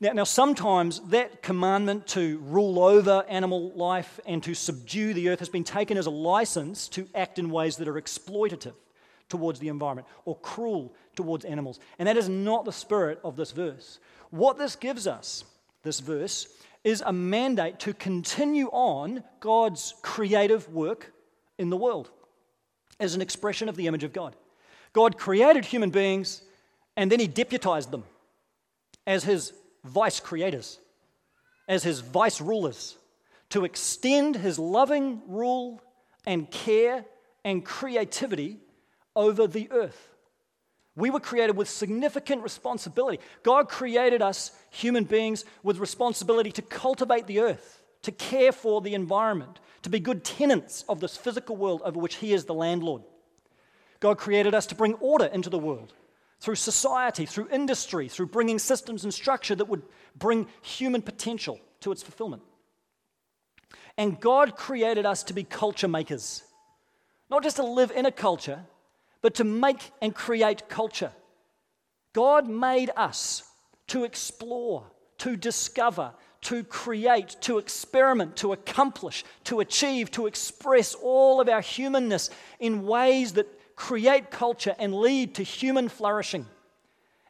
Now, 0.00 0.12
now, 0.12 0.24
sometimes 0.24 1.00
that 1.08 1.42
commandment 1.42 2.06
to 2.08 2.38
rule 2.44 2.84
over 2.84 3.24
animal 3.28 3.72
life 3.72 4.20
and 4.26 4.42
to 4.44 4.54
subdue 4.54 5.12
the 5.12 5.28
earth 5.28 5.40
has 5.40 5.48
been 5.48 5.64
taken 5.64 5.96
as 5.96 6.06
a 6.06 6.10
license 6.10 6.88
to 6.90 7.08
act 7.16 7.38
in 7.38 7.50
ways 7.50 7.76
that 7.76 7.88
are 7.88 8.00
exploitative 8.00 8.74
towards 9.28 9.58
the 9.58 9.68
environment 9.68 10.06
or 10.24 10.38
cruel 10.38 10.94
towards 11.16 11.44
animals. 11.44 11.80
And 11.98 12.06
that 12.06 12.16
is 12.16 12.28
not 12.28 12.64
the 12.64 12.72
spirit 12.72 13.18
of 13.24 13.34
this 13.34 13.50
verse. 13.50 13.98
What 14.30 14.56
this 14.56 14.76
gives 14.76 15.08
us, 15.08 15.44
this 15.82 15.98
verse, 15.98 16.46
is 16.84 17.02
a 17.04 17.12
mandate 17.12 17.80
to 17.80 17.92
continue 17.92 18.68
on 18.68 19.24
God's 19.40 19.94
creative 20.02 20.68
work 20.68 21.12
in 21.58 21.70
the 21.70 21.76
world 21.76 22.10
as 23.00 23.14
an 23.14 23.20
expression 23.20 23.68
of 23.68 23.76
the 23.76 23.86
image 23.86 24.04
of 24.04 24.12
God. 24.12 24.34
God 24.92 25.18
created 25.18 25.64
human 25.64 25.90
beings 25.90 26.42
and 26.96 27.12
then 27.12 27.20
he 27.20 27.26
deputized 27.26 27.90
them 27.90 28.04
as 29.06 29.24
his 29.24 29.52
vice 29.84 30.20
creators, 30.20 30.78
as 31.68 31.82
his 31.82 32.00
vice 32.00 32.40
rulers, 32.40 32.96
to 33.50 33.64
extend 33.64 34.36
his 34.36 34.58
loving 34.58 35.22
rule 35.26 35.80
and 36.26 36.50
care 36.50 37.04
and 37.44 37.64
creativity 37.64 38.58
over 39.14 39.46
the 39.46 39.68
earth. 39.70 40.14
We 40.94 41.10
were 41.10 41.20
created 41.20 41.56
with 41.56 41.68
significant 41.68 42.42
responsibility. 42.42 43.20
God 43.44 43.68
created 43.68 44.20
us, 44.20 44.50
human 44.70 45.04
beings, 45.04 45.44
with 45.62 45.78
responsibility 45.78 46.50
to 46.52 46.62
cultivate 46.62 47.26
the 47.28 47.40
earth, 47.40 47.77
to 48.02 48.12
care 48.12 48.52
for 48.52 48.80
the 48.80 48.94
environment, 48.94 49.60
to 49.82 49.90
be 49.90 50.00
good 50.00 50.24
tenants 50.24 50.84
of 50.88 51.00
this 51.00 51.16
physical 51.16 51.56
world 51.56 51.82
over 51.84 51.98
which 51.98 52.16
He 52.16 52.32
is 52.32 52.44
the 52.44 52.54
landlord. 52.54 53.02
God 54.00 54.18
created 54.18 54.54
us 54.54 54.66
to 54.66 54.74
bring 54.74 54.94
order 54.94 55.26
into 55.26 55.50
the 55.50 55.58
world 55.58 55.92
through 56.40 56.54
society, 56.54 57.26
through 57.26 57.48
industry, 57.50 58.08
through 58.08 58.26
bringing 58.26 58.58
systems 58.58 59.04
and 59.04 59.12
structure 59.12 59.56
that 59.56 59.68
would 59.68 59.82
bring 60.16 60.46
human 60.62 61.02
potential 61.02 61.58
to 61.80 61.90
its 61.90 62.02
fulfillment. 62.02 62.42
And 63.96 64.20
God 64.20 64.56
created 64.56 65.04
us 65.04 65.24
to 65.24 65.34
be 65.34 65.42
culture 65.42 65.88
makers, 65.88 66.44
not 67.28 67.42
just 67.42 67.56
to 67.56 67.64
live 67.64 67.90
in 67.90 68.06
a 68.06 68.12
culture, 68.12 68.60
but 69.20 69.34
to 69.34 69.44
make 69.44 69.90
and 70.00 70.14
create 70.14 70.68
culture. 70.68 71.12
God 72.12 72.48
made 72.48 72.90
us 72.96 73.42
to 73.88 74.04
explore, 74.04 74.84
to 75.18 75.36
discover, 75.36 76.12
to 76.42 76.62
create, 76.64 77.36
to 77.42 77.58
experiment, 77.58 78.36
to 78.36 78.52
accomplish, 78.52 79.24
to 79.44 79.60
achieve, 79.60 80.10
to 80.12 80.26
express 80.26 80.94
all 80.94 81.40
of 81.40 81.48
our 81.48 81.60
humanness 81.60 82.30
in 82.60 82.86
ways 82.86 83.32
that 83.34 83.48
create 83.76 84.30
culture 84.30 84.74
and 84.78 84.94
lead 84.94 85.34
to 85.36 85.42
human 85.42 85.88
flourishing. 85.88 86.46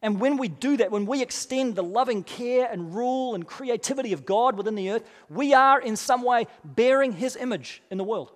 And 0.00 0.20
when 0.20 0.36
we 0.36 0.48
do 0.48 0.76
that, 0.76 0.90
when 0.90 1.06
we 1.06 1.22
extend 1.22 1.74
the 1.74 1.82
loving 1.82 2.22
care 2.22 2.68
and 2.70 2.94
rule 2.94 3.34
and 3.34 3.46
creativity 3.46 4.12
of 4.12 4.24
God 4.24 4.56
within 4.56 4.74
the 4.74 4.90
earth, 4.90 5.04
we 5.28 5.54
are 5.54 5.80
in 5.80 5.96
some 5.96 6.22
way 6.22 6.46
bearing 6.64 7.12
His 7.12 7.34
image 7.34 7.82
in 7.90 7.98
the 7.98 8.04
world. 8.04 8.30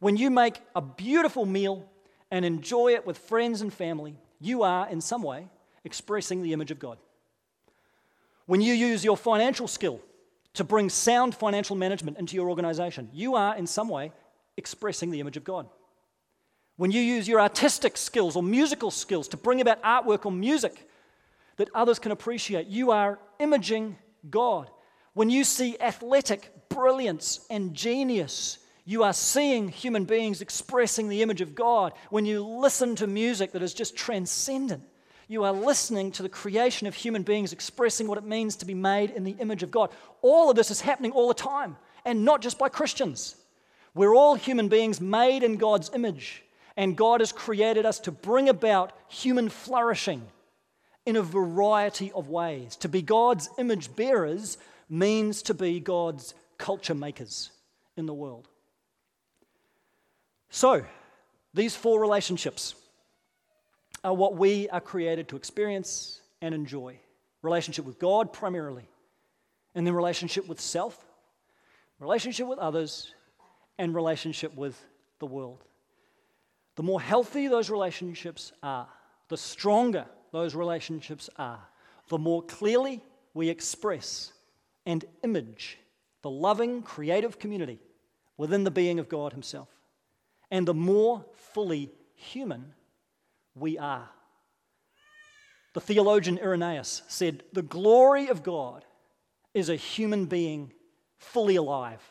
When 0.00 0.16
you 0.16 0.30
make 0.30 0.60
a 0.74 0.80
beautiful 0.80 1.44
meal 1.44 1.88
and 2.30 2.44
enjoy 2.44 2.94
it 2.94 3.06
with 3.06 3.18
friends 3.18 3.60
and 3.60 3.72
family, 3.72 4.16
you 4.40 4.62
are 4.62 4.88
in 4.88 5.00
some 5.00 5.22
way 5.22 5.48
expressing 5.84 6.42
the 6.42 6.52
image 6.52 6.70
of 6.70 6.78
God. 6.78 6.98
When 8.48 8.62
you 8.62 8.72
use 8.72 9.04
your 9.04 9.18
financial 9.18 9.68
skill 9.68 10.00
to 10.54 10.64
bring 10.64 10.88
sound 10.88 11.34
financial 11.34 11.76
management 11.76 12.16
into 12.16 12.34
your 12.34 12.48
organization, 12.48 13.10
you 13.12 13.34
are 13.34 13.54
in 13.54 13.66
some 13.66 13.90
way 13.90 14.10
expressing 14.56 15.10
the 15.10 15.20
image 15.20 15.36
of 15.36 15.44
God. 15.44 15.68
When 16.76 16.90
you 16.90 17.02
use 17.02 17.28
your 17.28 17.42
artistic 17.42 17.98
skills 17.98 18.36
or 18.36 18.42
musical 18.42 18.90
skills 18.90 19.28
to 19.28 19.36
bring 19.36 19.60
about 19.60 19.82
artwork 19.82 20.24
or 20.24 20.32
music 20.32 20.88
that 21.58 21.68
others 21.74 21.98
can 21.98 22.10
appreciate, 22.10 22.68
you 22.68 22.90
are 22.90 23.18
imaging 23.38 23.98
God. 24.30 24.70
When 25.12 25.28
you 25.28 25.44
see 25.44 25.76
athletic 25.78 26.70
brilliance 26.70 27.44
and 27.50 27.74
genius, 27.74 28.60
you 28.86 29.02
are 29.02 29.12
seeing 29.12 29.68
human 29.68 30.06
beings 30.06 30.40
expressing 30.40 31.10
the 31.10 31.20
image 31.20 31.42
of 31.42 31.54
God. 31.54 31.92
When 32.08 32.24
you 32.24 32.42
listen 32.42 32.96
to 32.96 33.06
music 33.06 33.52
that 33.52 33.62
is 33.62 33.74
just 33.74 33.94
transcendent, 33.94 34.84
you 35.28 35.44
are 35.44 35.52
listening 35.52 36.10
to 36.12 36.22
the 36.22 36.28
creation 36.28 36.86
of 36.86 36.94
human 36.94 37.22
beings 37.22 37.52
expressing 37.52 38.08
what 38.08 38.18
it 38.18 38.24
means 38.24 38.56
to 38.56 38.64
be 38.64 38.74
made 38.74 39.10
in 39.10 39.24
the 39.24 39.36
image 39.40 39.62
of 39.62 39.70
God. 39.70 39.90
All 40.22 40.50
of 40.50 40.56
this 40.56 40.70
is 40.70 40.80
happening 40.80 41.12
all 41.12 41.28
the 41.28 41.34
time, 41.34 41.76
and 42.04 42.24
not 42.24 42.40
just 42.40 42.58
by 42.58 42.70
Christians. 42.70 43.36
We're 43.94 44.14
all 44.14 44.34
human 44.34 44.68
beings 44.68 45.00
made 45.00 45.42
in 45.42 45.56
God's 45.56 45.90
image, 45.94 46.42
and 46.76 46.96
God 46.96 47.20
has 47.20 47.30
created 47.30 47.84
us 47.84 48.00
to 48.00 48.10
bring 48.10 48.48
about 48.48 48.92
human 49.08 49.50
flourishing 49.50 50.22
in 51.04 51.16
a 51.16 51.22
variety 51.22 52.10
of 52.12 52.28
ways. 52.28 52.76
To 52.76 52.88
be 52.88 53.02
God's 53.02 53.50
image 53.58 53.94
bearers 53.94 54.56
means 54.88 55.42
to 55.42 55.54
be 55.54 55.78
God's 55.78 56.32
culture 56.56 56.94
makers 56.94 57.50
in 57.96 58.06
the 58.06 58.14
world. 58.14 58.48
So, 60.48 60.84
these 61.52 61.76
four 61.76 62.00
relationships 62.00 62.74
are 64.08 64.14
what 64.14 64.36
we 64.36 64.68
are 64.70 64.80
created 64.80 65.28
to 65.28 65.36
experience 65.36 66.22
and 66.40 66.54
enjoy 66.54 66.98
relationship 67.42 67.84
with 67.84 67.98
God 67.98 68.32
primarily, 68.32 68.88
and 69.74 69.86
then 69.86 69.94
relationship 69.94 70.48
with 70.48 70.60
self, 70.60 71.04
relationship 72.00 72.46
with 72.48 72.58
others, 72.58 73.12
and 73.78 73.94
relationship 73.94 74.56
with 74.56 74.82
the 75.18 75.26
world. 75.26 75.62
The 76.76 76.82
more 76.82 77.00
healthy 77.00 77.48
those 77.48 77.68
relationships 77.70 78.52
are, 78.62 78.88
the 79.28 79.36
stronger 79.36 80.06
those 80.32 80.54
relationships 80.54 81.28
are, 81.36 81.60
the 82.08 82.18
more 82.18 82.42
clearly 82.42 83.02
we 83.34 83.50
express 83.50 84.32
and 84.86 85.04
image 85.22 85.78
the 86.22 86.30
loving, 86.30 86.82
creative 86.82 87.38
community 87.38 87.78
within 88.38 88.64
the 88.64 88.70
being 88.70 88.98
of 88.98 89.08
God 89.08 89.32
Himself, 89.32 89.68
and 90.50 90.66
the 90.66 90.74
more 90.74 91.26
fully 91.34 91.92
human 92.14 92.72
we 93.60 93.78
are. 93.78 94.08
The 95.74 95.80
theologian 95.80 96.38
Irenaeus 96.38 97.02
said, 97.08 97.42
The 97.52 97.62
glory 97.62 98.28
of 98.28 98.42
God 98.42 98.84
is 99.54 99.68
a 99.68 99.76
human 99.76 100.26
being 100.26 100.72
fully 101.18 101.56
alive. 101.56 102.02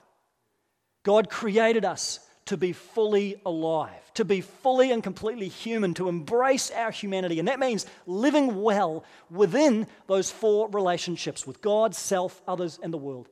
God 1.03 1.29
created 1.29 1.85
us 1.85 2.19
to 2.45 2.57
be 2.57 2.71
fully 2.71 3.35
alive, 3.45 4.13
to 4.13 4.25
be 4.25 4.41
fully 4.41 4.91
and 4.91 5.03
completely 5.03 5.47
human, 5.49 5.93
to 5.95 6.07
embrace 6.07 6.71
our 6.71 6.91
humanity. 6.91 7.39
And 7.39 7.47
that 7.47 7.59
means 7.59 7.85
living 8.05 8.61
well 8.61 9.03
within 9.29 9.87
those 10.07 10.31
four 10.31 10.69
relationships 10.69 11.45
with 11.45 11.61
God, 11.61 11.93
self, 11.93 12.41
others, 12.47 12.79
and 12.81 12.93
the 12.93 12.97
world. 12.97 13.27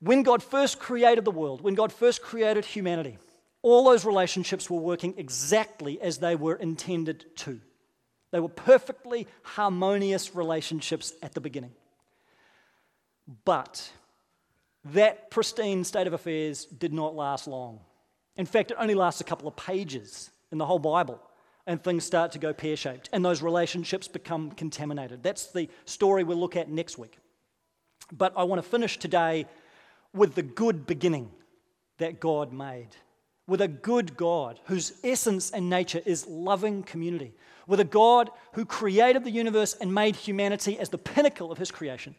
When 0.00 0.22
God 0.22 0.42
first 0.42 0.78
created 0.78 1.24
the 1.24 1.30
world, 1.30 1.62
when 1.62 1.74
God 1.74 1.92
first 1.92 2.22
created 2.22 2.64
humanity, 2.64 3.18
all 3.62 3.84
those 3.84 4.04
relationships 4.04 4.70
were 4.70 4.80
working 4.80 5.14
exactly 5.16 6.00
as 6.00 6.18
they 6.18 6.36
were 6.36 6.56
intended 6.56 7.24
to. 7.36 7.60
They 8.30 8.40
were 8.40 8.48
perfectly 8.48 9.26
harmonious 9.42 10.34
relationships 10.34 11.12
at 11.22 11.34
the 11.34 11.40
beginning. 11.40 11.72
But 13.44 13.90
that 14.84 15.30
pristine 15.30 15.84
state 15.84 16.06
of 16.06 16.12
affairs 16.12 16.64
did 16.64 16.92
not 16.92 17.14
last 17.14 17.46
long. 17.46 17.80
In 18.36 18.46
fact, 18.46 18.70
it 18.70 18.76
only 18.78 18.94
lasts 18.94 19.20
a 19.20 19.24
couple 19.24 19.48
of 19.48 19.56
pages 19.56 20.30
in 20.50 20.58
the 20.58 20.66
whole 20.66 20.78
Bible, 20.78 21.20
and 21.66 21.82
things 21.82 22.04
start 22.04 22.32
to 22.32 22.38
go 22.38 22.52
pear 22.52 22.76
shaped, 22.76 23.08
and 23.12 23.24
those 23.24 23.42
relationships 23.42 24.08
become 24.08 24.50
contaminated. 24.52 25.22
That's 25.22 25.48
the 25.48 25.68
story 25.84 26.24
we'll 26.24 26.38
look 26.38 26.56
at 26.56 26.68
next 26.68 26.98
week. 26.98 27.18
But 28.10 28.32
I 28.36 28.44
want 28.44 28.62
to 28.62 28.68
finish 28.68 28.98
today 28.98 29.46
with 30.14 30.34
the 30.34 30.42
good 30.42 30.86
beginning 30.86 31.30
that 31.98 32.18
God 32.18 32.52
made, 32.52 32.88
with 33.50 33.60
a 33.60 33.66
good 33.66 34.16
God 34.16 34.60
whose 34.66 34.92
essence 35.02 35.50
and 35.50 35.68
nature 35.68 36.00
is 36.06 36.24
loving 36.28 36.84
community, 36.84 37.32
with 37.66 37.80
a 37.80 37.84
God 37.84 38.30
who 38.52 38.64
created 38.64 39.24
the 39.24 39.30
universe 39.32 39.74
and 39.74 39.92
made 39.92 40.14
humanity 40.14 40.78
as 40.78 40.88
the 40.88 40.98
pinnacle 40.98 41.50
of 41.50 41.58
his 41.58 41.72
creation 41.72 42.14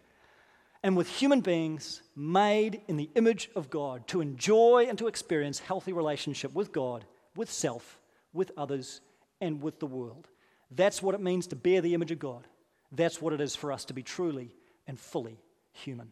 and 0.84 0.98
with 0.98 1.08
human 1.08 1.40
beings 1.40 2.02
made 2.18 2.82
in 2.90 2.98
the 2.98 3.10
image 3.16 3.50
of 3.56 3.70
God 3.70 4.06
to 4.10 4.20
enjoy 4.20 4.88
and 4.90 4.98
to 4.98 5.08
experience 5.08 5.60
healthy 5.60 5.94
relationship 5.94 6.54
with 6.54 6.74
God, 6.74 7.06
with 7.38 7.50
self, 7.50 7.98
with 8.34 8.52
others, 8.58 9.00
and 9.40 9.62
with 9.62 9.80
the 9.80 9.88
world. 9.88 10.28
That's 10.70 11.02
what 11.02 11.16
it 11.16 11.22
means 11.22 11.48
to 11.48 11.56
bear 11.56 11.80
the 11.80 11.94
image 11.94 12.12
of 12.12 12.20
God. 12.20 12.46
That's 12.92 13.22
what 13.22 13.32
it 13.32 13.40
is 13.40 13.56
for 13.56 13.72
us 13.72 13.86
to 13.86 13.94
be 13.94 14.04
truly 14.04 14.54
and 14.86 15.00
fully 15.00 15.40
human. 15.72 16.12